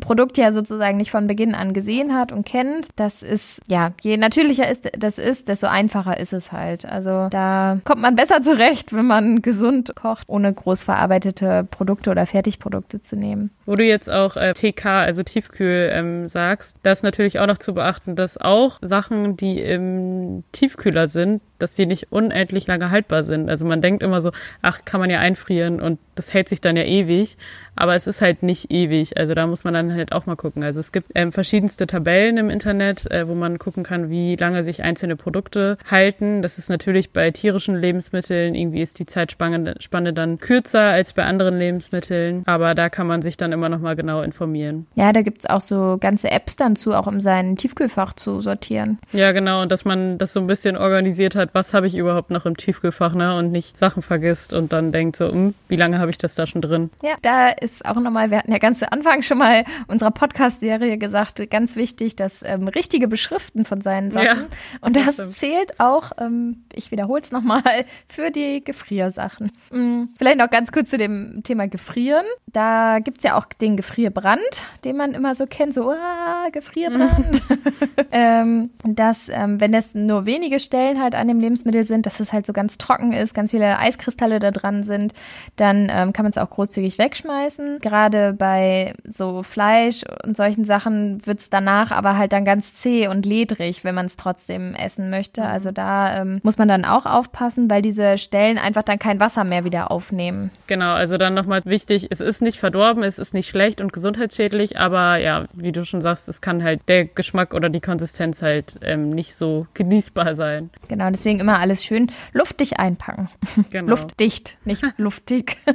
Produkt 0.00 0.36
ja 0.36 0.50
sozusagen 0.50 0.96
nicht 0.96 1.12
von 1.12 1.28
Beginn 1.28 1.54
an 1.54 1.72
gesehen 1.72 2.12
hat 2.12 2.32
und 2.32 2.44
kennt. 2.44 2.88
Das 2.96 3.22
ist, 3.22 3.60
ja, 3.68 3.92
je 4.02 4.16
natürlicher 4.16 4.68
ist, 4.68 4.90
das 4.98 5.18
ist, 5.18 5.46
desto 5.46 5.68
einfacher 5.68 6.18
ist 6.18 6.32
es 6.32 6.50
halt. 6.50 6.84
Also 6.84 7.28
da 7.30 7.78
kommt 7.84 8.02
man 8.02 8.16
besser 8.16 8.42
zurecht 8.42 8.63
recht, 8.64 8.92
wenn 8.92 9.06
man 9.06 9.42
gesund 9.42 9.92
kocht, 9.94 10.28
ohne 10.28 10.52
groß 10.52 10.82
verarbeitete 10.82 11.66
Produkte 11.70 12.10
oder 12.10 12.26
Fertigprodukte 12.26 13.02
zu 13.02 13.16
nehmen. 13.16 13.50
Wo 13.66 13.74
du 13.74 13.84
jetzt 13.84 14.10
auch 14.10 14.36
äh, 14.36 14.52
TK, 14.52 14.86
also 14.86 15.22
Tiefkühl, 15.22 15.90
ähm, 15.92 16.26
sagst, 16.26 16.76
da 16.82 16.92
ist 16.92 17.02
natürlich 17.02 17.40
auch 17.40 17.46
noch 17.46 17.58
zu 17.58 17.74
beachten, 17.74 18.16
dass 18.16 18.38
auch 18.38 18.78
Sachen, 18.80 19.36
die 19.36 19.60
im 19.60 20.44
Tiefkühler 20.52 21.08
sind, 21.08 21.42
dass 21.58 21.74
die 21.74 21.86
nicht 21.86 22.12
unendlich 22.12 22.66
lange 22.66 22.90
haltbar 22.90 23.22
sind. 23.22 23.50
Also 23.50 23.66
man 23.66 23.80
denkt 23.80 24.02
immer 24.02 24.20
so, 24.20 24.30
ach, 24.62 24.84
kann 24.84 25.00
man 25.00 25.10
ja 25.10 25.20
einfrieren 25.20 25.80
und 25.80 25.98
das 26.14 26.32
hält 26.32 26.48
sich 26.48 26.60
dann 26.60 26.76
ja 26.76 26.84
ewig. 26.84 27.36
Aber 27.76 27.94
es 27.94 28.06
ist 28.06 28.20
halt 28.20 28.42
nicht 28.42 28.70
ewig. 28.70 29.16
Also 29.16 29.34
da 29.34 29.46
muss 29.46 29.64
man 29.64 29.74
dann 29.74 29.92
halt 29.92 30.12
auch 30.12 30.26
mal 30.26 30.36
gucken. 30.36 30.62
Also 30.62 30.80
es 30.80 30.92
gibt 30.92 31.10
ähm, 31.14 31.32
verschiedenste 31.32 31.86
Tabellen 31.86 32.36
im 32.36 32.50
Internet, 32.50 33.10
äh, 33.10 33.26
wo 33.26 33.34
man 33.34 33.58
gucken 33.58 33.82
kann, 33.82 34.10
wie 34.10 34.36
lange 34.36 34.62
sich 34.62 34.82
einzelne 34.82 35.16
Produkte 35.16 35.76
halten. 35.90 36.42
Das 36.42 36.58
ist 36.58 36.68
natürlich 36.68 37.12
bei 37.12 37.30
tierischen 37.30 37.76
Lebensmitteln, 37.76 38.54
irgendwie 38.54 38.82
ist 38.82 38.98
die 38.98 39.06
Zeitspanne 39.06 39.74
Spanne 39.80 40.12
dann 40.12 40.38
kürzer 40.38 40.80
als 40.80 41.12
bei 41.12 41.24
anderen 41.24 41.58
Lebensmitteln. 41.58 42.42
Aber 42.46 42.74
da 42.74 42.88
kann 42.88 43.06
man 43.06 43.22
sich 43.22 43.36
dann 43.36 43.52
immer 43.52 43.68
noch 43.68 43.80
mal 43.80 43.96
genau 43.96 44.22
informieren. 44.22 44.86
Ja, 44.94 45.12
da 45.12 45.22
gibt's 45.22 45.46
auch 45.46 45.60
so 45.60 45.96
ganze 45.98 46.30
Apps 46.30 46.56
dann 46.56 46.76
zu, 46.76 46.94
auch 46.94 47.06
um 47.06 47.20
sein 47.20 47.56
Tiefkühlfach 47.56 48.14
zu 48.14 48.40
sortieren. 48.40 48.98
Ja, 49.12 49.32
genau. 49.32 49.62
Und 49.62 49.72
dass 49.72 49.84
man 49.84 50.18
das 50.18 50.32
so 50.32 50.40
ein 50.40 50.46
bisschen 50.46 50.76
organisiert 50.76 51.34
hat, 51.34 51.43
was 51.52 51.74
habe 51.74 51.86
ich 51.86 51.96
überhaupt 51.96 52.30
noch 52.30 52.46
im 52.46 52.56
Tiefkühlfach, 52.56 53.14
ne? 53.14 53.36
Und 53.36 53.52
nicht 53.52 53.76
Sachen 53.76 54.02
vergisst 54.02 54.52
und 54.52 54.72
dann 54.72 54.92
denkt 54.92 55.16
so, 55.16 55.30
hm, 55.30 55.54
wie 55.68 55.76
lange 55.76 55.98
habe 55.98 56.10
ich 56.10 56.18
das 56.18 56.34
da 56.34 56.46
schon 56.46 56.62
drin? 56.62 56.90
Ja, 57.02 57.14
da 57.22 57.48
ist 57.48 57.84
auch 57.84 57.96
nochmal, 57.96 58.30
wir 58.30 58.38
hatten 58.38 58.52
ja 58.52 58.58
ganz 58.58 58.78
zu 58.78 58.90
Anfang 58.90 59.22
schon 59.22 59.38
mal 59.38 59.64
unserer 59.88 60.10
Podcast-Serie 60.10 60.98
gesagt, 60.98 61.50
ganz 61.50 61.76
wichtig, 61.76 62.16
das 62.16 62.42
ähm, 62.42 62.68
richtige 62.68 63.08
Beschriften 63.08 63.64
von 63.64 63.80
seinen 63.80 64.10
Sachen. 64.10 64.26
Ja, 64.26 64.36
und 64.80 64.96
das, 64.96 65.16
das 65.16 65.32
zählt 65.32 65.80
auch, 65.80 66.12
ähm, 66.18 66.64
ich 66.72 66.90
wiederhole 66.90 67.20
es 67.20 67.32
nochmal, 67.32 67.62
für 68.08 68.30
die 68.30 68.62
Gefriersachen. 68.62 69.50
Mhm. 69.72 70.10
Vielleicht 70.16 70.38
noch 70.38 70.50
ganz 70.50 70.72
kurz 70.72 70.90
zu 70.90 70.98
dem 70.98 71.42
Thema 71.42 71.68
Gefrieren. 71.68 72.24
Da 72.46 72.98
gibt 73.00 73.18
es 73.18 73.24
ja 73.24 73.36
auch 73.36 73.46
den 73.46 73.76
Gefrierbrand, 73.76 74.40
den 74.84 74.96
man 74.96 75.12
immer 75.12 75.34
so 75.34 75.46
kennt, 75.46 75.74
so, 75.74 75.90
ah, 75.90 76.48
Gefrierbrand. 76.52 77.42
ähm, 78.12 78.70
dass, 78.84 79.28
ähm, 79.28 79.60
wenn 79.60 79.74
es 79.74 79.94
nur 79.94 80.26
wenige 80.26 80.60
Stellen 80.60 81.02
halt 81.02 81.14
an 81.14 81.28
dem 81.28 81.33
dem 81.34 81.40
Lebensmittel 81.40 81.84
sind, 81.84 82.06
dass 82.06 82.20
es 82.20 82.32
halt 82.32 82.46
so 82.46 82.52
ganz 82.52 82.78
trocken 82.78 83.12
ist, 83.12 83.34
ganz 83.34 83.50
viele 83.50 83.78
Eiskristalle 83.78 84.38
da 84.38 84.50
dran 84.50 84.82
sind, 84.84 85.12
dann 85.56 85.88
ähm, 85.90 86.12
kann 86.12 86.24
man 86.24 86.30
es 86.30 86.38
auch 86.38 86.50
großzügig 86.50 86.98
wegschmeißen. 86.98 87.78
Gerade 87.80 88.32
bei 88.32 88.94
so 89.04 89.42
Fleisch 89.42 90.02
und 90.24 90.36
solchen 90.36 90.64
Sachen 90.64 91.24
wird 91.26 91.40
es 91.40 91.50
danach 91.50 91.90
aber 91.90 92.16
halt 92.16 92.32
dann 92.32 92.44
ganz 92.44 92.74
zäh 92.74 93.08
und 93.08 93.26
ledrig, 93.26 93.84
wenn 93.84 93.94
man 93.94 94.06
es 94.06 94.16
trotzdem 94.16 94.74
essen 94.74 95.10
möchte. 95.10 95.42
Mhm. 95.42 95.46
Also 95.46 95.70
da 95.70 96.20
ähm, 96.20 96.40
muss 96.42 96.58
man 96.58 96.68
dann 96.68 96.84
auch 96.84 97.06
aufpassen, 97.06 97.70
weil 97.70 97.82
diese 97.82 98.18
Stellen 98.18 98.58
einfach 98.58 98.82
dann 98.82 98.98
kein 98.98 99.20
Wasser 99.20 99.44
mehr 99.44 99.64
wieder 99.64 99.90
aufnehmen. 99.90 100.50
Genau, 100.66 100.94
also 100.94 101.16
dann 101.16 101.34
nochmal 101.34 101.62
wichtig, 101.64 102.08
es 102.10 102.20
ist 102.20 102.42
nicht 102.42 102.58
verdorben, 102.58 103.02
es 103.02 103.18
ist 103.18 103.34
nicht 103.34 103.48
schlecht 103.48 103.80
und 103.80 103.92
gesundheitsschädlich, 103.92 104.78
aber 104.78 105.16
ja, 105.16 105.44
wie 105.52 105.72
du 105.72 105.84
schon 105.84 106.00
sagst, 106.00 106.28
es 106.28 106.40
kann 106.40 106.62
halt 106.62 106.80
der 106.88 107.04
Geschmack 107.04 107.54
oder 107.54 107.68
die 107.68 107.80
Konsistenz 107.80 108.42
halt 108.42 108.80
ähm, 108.82 109.08
nicht 109.08 109.34
so 109.34 109.66
genießbar 109.74 110.34
sein. 110.34 110.70
Genau, 110.88 111.06
deswegen 111.24 111.40
immer 111.40 111.58
alles 111.58 111.82
schön 111.82 112.12
luftig 112.32 112.78
einpacken. 112.78 113.30
Genau. 113.70 113.88
Luftdicht, 113.90 114.58
nicht 114.64 114.84
luftig. 114.98 115.56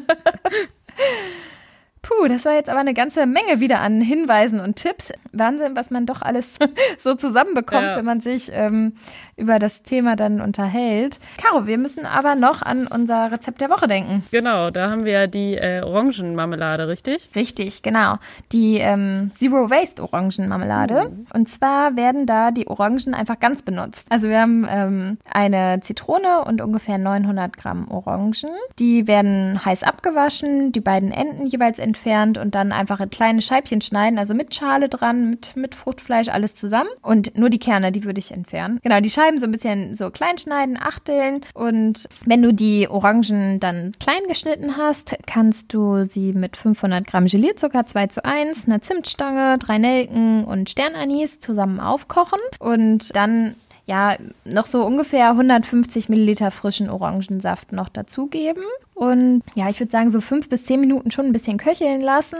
Puh, 2.10 2.28
das 2.28 2.44
war 2.46 2.54
jetzt 2.54 2.70
aber 2.70 2.80
eine 2.80 2.96
ganze 2.96 3.28
Menge 3.28 3.60
wieder 3.60 3.82
an 3.82 4.02
Hinweisen 4.02 4.60
und 4.60 4.78
Tipps. 4.78 5.12
Wahnsinn, 5.32 5.76
was 5.76 5.92
man 5.92 6.08
doch 6.08 6.24
alles 6.24 6.58
so 6.98 7.14
zusammenbekommt, 7.14 7.84
ja. 7.84 7.98
wenn 7.98 8.06
man 8.06 8.20
sich 8.20 8.50
ähm, 8.52 8.94
über 9.38 9.60
das 9.60 9.84
Thema 9.84 10.16
dann 10.16 10.42
unterhält. 10.42 11.20
Caro, 11.38 11.68
wir 11.68 11.78
müssen 11.78 12.08
aber 12.08 12.34
noch 12.34 12.64
an 12.64 12.88
unser 12.88 13.32
Rezept 13.32 13.62
der 13.62 13.70
Woche 13.70 13.88
denken. 13.88 14.24
Genau, 14.32 14.72
da 14.72 14.90
haben 14.90 15.06
wir 15.06 15.12
ja 15.12 15.28
die 15.28 15.56
äh, 15.56 15.84
Orangenmarmelade, 15.84 16.88
richtig? 16.88 17.30
Richtig, 17.36 17.84
genau. 17.84 18.16
Die 18.54 18.80
ähm, 18.80 19.30
Zero 19.36 19.70
Waste 19.70 20.02
Orangenmarmelade. 20.02 21.12
Mhm. 21.12 21.28
Und 21.32 21.48
zwar 21.48 21.96
werden 21.96 22.26
da 22.26 22.50
die 22.50 22.68
Orangen 22.68 23.14
einfach 23.14 23.40
ganz 23.40 23.62
benutzt. 23.62 24.08
Also 24.12 24.30
wir 24.30 24.42
haben 24.42 24.68
ähm, 24.68 25.18
eine 25.32 25.80
Zitrone 25.82 26.44
und 26.44 26.60
ungefähr 26.62 26.98
900 26.98 27.56
Gramm 27.56 27.88
Orangen. 27.92 28.50
Die 28.80 29.08
werden 29.08 29.64
heiß 29.64 29.84
abgewaschen, 29.84 30.72
die 30.72 30.82
beiden 30.82 31.12
Enden 31.12 31.46
jeweils 31.46 31.78
entfernt 31.78 31.99
entfernt 32.00 32.38
und 32.38 32.56
dann 32.56 32.72
einfach 32.72 33.00
in 33.00 33.10
kleine 33.10 33.42
Scheibchen 33.42 33.82
schneiden, 33.82 34.20
also 34.20 34.34
mit 34.34 34.54
Schale 34.54 34.90
dran, 34.90 35.30
mit, 35.30 35.56
mit 35.56 35.76
Fruchtfleisch, 35.76 36.30
alles 36.30 36.56
zusammen. 36.56 36.90
Und 37.02 37.38
nur 37.38 37.50
die 37.50 37.60
Kerne, 37.60 37.92
die 37.92 38.04
würde 38.04 38.20
ich 38.20 38.32
entfernen. 38.32 38.80
Genau, 38.82 39.00
die 39.02 39.10
Scheiben 39.10 39.38
so 39.38 39.46
ein 39.46 39.52
bisschen 39.52 39.96
so 39.96 40.10
klein 40.10 40.38
schneiden, 40.38 40.78
achteln. 40.80 41.42
Und 41.54 42.08
wenn 42.26 42.42
du 42.42 42.54
die 42.54 42.88
Orangen 42.90 43.60
dann 43.60 43.92
klein 44.00 44.22
geschnitten 44.28 44.78
hast, 44.78 45.16
kannst 45.28 45.74
du 45.74 46.06
sie 46.06 46.34
mit 46.34 46.56
500 46.56 47.06
Gramm 47.06 47.26
Gelierzucker 47.26 47.86
2 47.86 48.08
zu 48.08 48.26
1, 48.26 48.68
einer 48.68 48.82
Zimtstange, 48.82 49.58
drei 49.58 49.78
Nelken 49.78 50.46
und 50.46 50.70
Sternanis 50.70 51.40
zusammen 51.40 51.80
aufkochen 51.80 52.40
und 52.60 53.16
dann 53.16 53.56
ja, 53.90 54.18
noch 54.46 54.68
so 54.68 54.86
ungefähr 54.86 55.32
150 55.32 56.10
Milliliter 56.10 56.52
frischen 56.52 56.92
Orangensaft 56.92 57.72
noch 57.72 57.90
dazugeben. 57.90 58.62
Und 58.94 59.42
ja, 59.56 59.68
ich 59.68 59.80
würde 59.80 59.92
sagen, 59.92 60.12
so 60.12 60.22
fünf 60.22 60.48
bis 60.48 60.64
zehn 60.66 60.80
Minuten 60.80 61.10
schon 61.10 61.26
ein 61.26 61.34
bisschen 61.34 61.58
köcheln 61.58 62.00
lassen. 62.00 62.38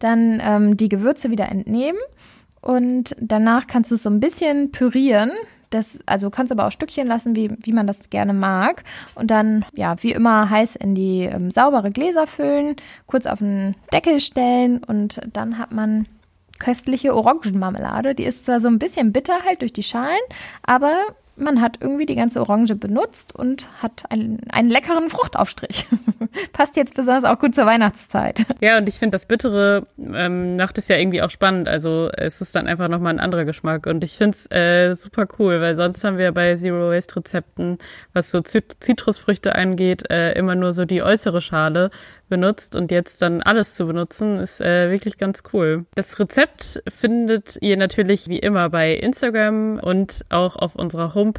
Dann 0.00 0.42
ähm, 0.42 0.76
die 0.76 0.88
Gewürze 0.88 1.30
wieder 1.30 1.48
entnehmen. 1.48 2.00
Und 2.60 3.14
danach 3.20 3.68
kannst 3.68 3.92
du 3.92 3.94
es 3.94 4.02
so 4.02 4.10
ein 4.10 4.18
bisschen 4.18 4.72
pürieren. 4.72 5.30
Das, 5.70 6.00
also 6.06 6.28
kannst 6.28 6.50
aber 6.50 6.66
auch 6.66 6.72
Stückchen 6.72 7.06
lassen, 7.06 7.36
wie, 7.36 7.52
wie 7.62 7.72
man 7.72 7.86
das 7.86 8.10
gerne 8.10 8.32
mag. 8.32 8.82
Und 9.14 9.30
dann, 9.30 9.64
ja, 9.76 9.94
wie 10.02 10.10
immer 10.10 10.50
heiß 10.50 10.74
in 10.74 10.96
die 10.96 11.20
ähm, 11.20 11.52
saubere 11.52 11.90
Gläser 11.90 12.26
füllen, 12.26 12.74
kurz 13.06 13.26
auf 13.26 13.38
den 13.38 13.76
Deckel 13.92 14.18
stellen 14.18 14.82
und 14.82 15.20
dann 15.32 15.56
hat 15.56 15.70
man 15.70 16.06
köstliche 16.60 17.14
Orangenmarmelade. 17.16 18.14
Die 18.14 18.24
ist 18.24 18.46
zwar 18.46 18.60
so 18.60 18.68
ein 18.68 18.78
bisschen 18.78 19.12
bitter 19.12 19.40
halt 19.44 19.62
durch 19.62 19.72
die 19.72 19.82
Schalen, 19.82 20.20
aber 20.62 20.94
man 21.40 21.60
hat 21.60 21.78
irgendwie 21.80 22.06
die 22.06 22.14
ganze 22.14 22.40
Orange 22.40 22.74
benutzt 22.74 23.34
und 23.34 23.66
hat 23.82 24.04
einen, 24.10 24.40
einen 24.50 24.70
leckeren 24.70 25.10
Fruchtaufstrich. 25.10 25.86
Passt 26.52 26.76
jetzt 26.76 26.94
besonders 26.94 27.24
auch 27.24 27.38
gut 27.38 27.54
zur 27.54 27.66
Weihnachtszeit. 27.66 28.46
Ja, 28.60 28.78
und 28.78 28.88
ich 28.88 28.96
finde, 28.96 29.12
das 29.12 29.26
Bittere 29.26 29.86
ähm, 29.98 30.56
macht 30.56 30.78
es 30.78 30.88
ja 30.88 30.96
irgendwie 30.96 31.22
auch 31.22 31.30
spannend. 31.30 31.68
Also 31.68 32.10
es 32.16 32.40
ist 32.40 32.54
dann 32.54 32.66
einfach 32.66 32.88
nochmal 32.88 33.14
ein 33.14 33.20
anderer 33.20 33.44
Geschmack. 33.44 33.86
Und 33.86 34.04
ich 34.04 34.16
finde 34.16 34.36
es 34.36 34.50
äh, 34.50 34.94
super 34.94 35.26
cool, 35.38 35.60
weil 35.60 35.74
sonst 35.74 36.04
haben 36.04 36.18
wir 36.18 36.32
bei 36.32 36.54
Zero 36.56 36.90
Waste 36.90 37.16
Rezepten, 37.16 37.78
was 38.12 38.30
so 38.30 38.40
Zitrusfrüchte 38.40 39.54
angeht, 39.54 40.10
äh, 40.10 40.32
immer 40.32 40.54
nur 40.54 40.72
so 40.72 40.84
die 40.84 41.02
äußere 41.02 41.40
Schale 41.40 41.90
benutzt 42.30 42.76
und 42.76 42.90
jetzt 42.90 43.20
dann 43.20 43.42
alles 43.42 43.74
zu 43.74 43.86
benutzen, 43.86 44.38
ist 44.38 44.62
äh, 44.62 44.90
wirklich 44.90 45.18
ganz 45.18 45.42
cool. 45.52 45.84
Das 45.94 46.18
Rezept 46.18 46.82
findet 46.88 47.58
ihr 47.60 47.76
natürlich 47.76 48.28
wie 48.28 48.38
immer 48.38 48.70
bei 48.70 48.94
Instagram 48.94 49.78
und 49.82 50.22
auch 50.30 50.56
auf 50.56 50.76
unserer 50.76 51.14
Homepage. 51.14 51.29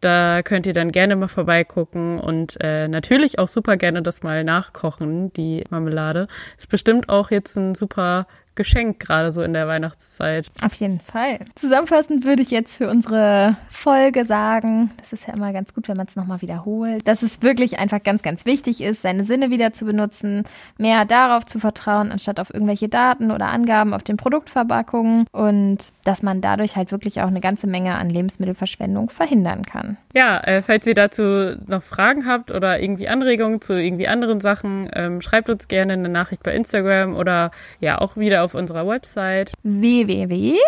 Da 0.00 0.42
könnt 0.42 0.66
ihr 0.66 0.72
dann 0.72 0.92
gerne 0.92 1.16
mal 1.16 1.28
vorbeigucken 1.28 2.18
und 2.18 2.56
äh, 2.60 2.88
natürlich 2.88 3.38
auch 3.38 3.48
super 3.48 3.76
gerne 3.76 4.02
das 4.02 4.22
mal 4.22 4.44
nachkochen, 4.44 5.32
die 5.32 5.64
Marmelade. 5.70 6.28
Ist 6.56 6.70
bestimmt 6.70 7.08
auch 7.08 7.30
jetzt 7.30 7.56
ein 7.56 7.74
super 7.74 8.26
Geschenk, 8.54 8.98
gerade 9.00 9.32
so 9.32 9.42
in 9.42 9.52
der 9.52 9.66
Weihnachtszeit. 9.66 10.50
Auf 10.62 10.74
jeden 10.74 11.00
Fall. 11.00 11.40
Zusammenfassend 11.54 12.24
würde 12.24 12.42
ich 12.42 12.50
jetzt 12.50 12.76
für 12.76 12.88
unsere 12.88 13.56
Folge 13.70 14.24
sagen, 14.26 14.90
das 14.98 15.12
ist 15.12 15.26
ja 15.26 15.34
immer 15.34 15.52
ganz 15.52 15.74
gut, 15.74 15.88
wenn 15.88 15.96
man 15.96 16.06
es 16.06 16.16
nochmal 16.16 16.42
wiederholt, 16.42 17.06
dass 17.08 17.22
es 17.22 17.42
wirklich 17.42 17.78
einfach 17.78 18.02
ganz, 18.02 18.22
ganz 18.22 18.44
wichtig 18.44 18.82
ist, 18.82 19.02
seine 19.02 19.24
Sinne 19.24 19.50
wieder 19.50 19.72
zu 19.72 19.86
benutzen, 19.86 20.44
mehr 20.76 21.04
darauf 21.04 21.44
zu 21.44 21.58
vertrauen, 21.58 22.12
anstatt 22.12 22.40
auf 22.40 22.52
irgendwelche 22.52 22.88
Daten 22.88 23.30
oder 23.30 23.46
Angaben 23.46 23.94
auf 23.94 24.02
den 24.02 24.16
Produktverpackungen 24.16 25.26
und 25.32 25.78
dass 26.04 26.22
man 26.22 26.40
dadurch 26.40 26.76
halt 26.76 26.92
wirklich 26.92 27.20
auch 27.20 27.28
eine 27.28 27.40
ganze 27.40 27.66
Menge 27.66 27.94
an 27.94 28.10
Lebensmittelverschwendung 28.10 29.10
verhindern 29.10 29.64
kann. 29.64 29.96
Ja, 30.14 30.38
äh, 30.40 30.60
falls 30.60 30.86
ihr 30.86 30.94
dazu 30.94 31.56
noch 31.66 31.82
Fragen 31.82 32.26
habt 32.26 32.50
oder 32.50 32.80
irgendwie 32.80 33.08
Anregungen 33.08 33.62
zu 33.62 33.74
irgendwie 33.74 34.08
anderen 34.08 34.40
Sachen, 34.40 34.90
ähm, 34.94 35.22
schreibt 35.22 35.48
uns 35.48 35.68
gerne 35.68 35.94
eine 35.94 36.10
Nachricht 36.10 36.42
bei 36.42 36.54
Instagram 36.54 37.14
oder 37.14 37.50
ja 37.80 37.98
auch 37.98 38.16
wieder 38.16 38.41
auf 38.42 38.54
unserer 38.54 38.86
Website 38.86 39.52
www 39.62 40.58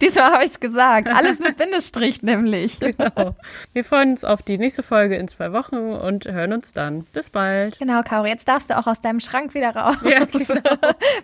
Diesmal 0.00 0.32
habe 0.32 0.44
ich 0.44 0.50
es 0.50 0.58
gesagt. 0.60 1.08
Alles 1.08 1.38
mit 1.38 1.56
Bindestrich 1.56 2.22
nämlich. 2.22 2.78
Genau. 2.94 3.34
Wir 3.72 3.82
freuen 3.82 4.10
uns 4.10 4.24
auf 4.24 4.42
die 4.42 4.58
nächste 4.58 4.82
Folge 4.82 5.16
in 5.16 5.26
zwei 5.26 5.52
Wochen 5.52 5.76
und 5.76 6.26
hören 6.26 6.52
uns 6.52 6.74
dann. 6.74 7.04
Bis 7.12 7.30
bald. 7.30 7.78
Genau, 7.78 8.02
Caro. 8.02 8.26
Jetzt 8.26 8.46
darfst 8.46 8.68
du 8.70 8.78
auch 8.78 8.86
aus 8.86 9.00
deinem 9.00 9.20
Schrank 9.20 9.54
wieder 9.54 9.74
raus. 9.74 9.96
Ja, 10.04 10.24
genau. 10.24 10.44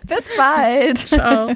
Bis 0.03 0.27
bald. 0.35 0.97
Ciao. 0.97 1.51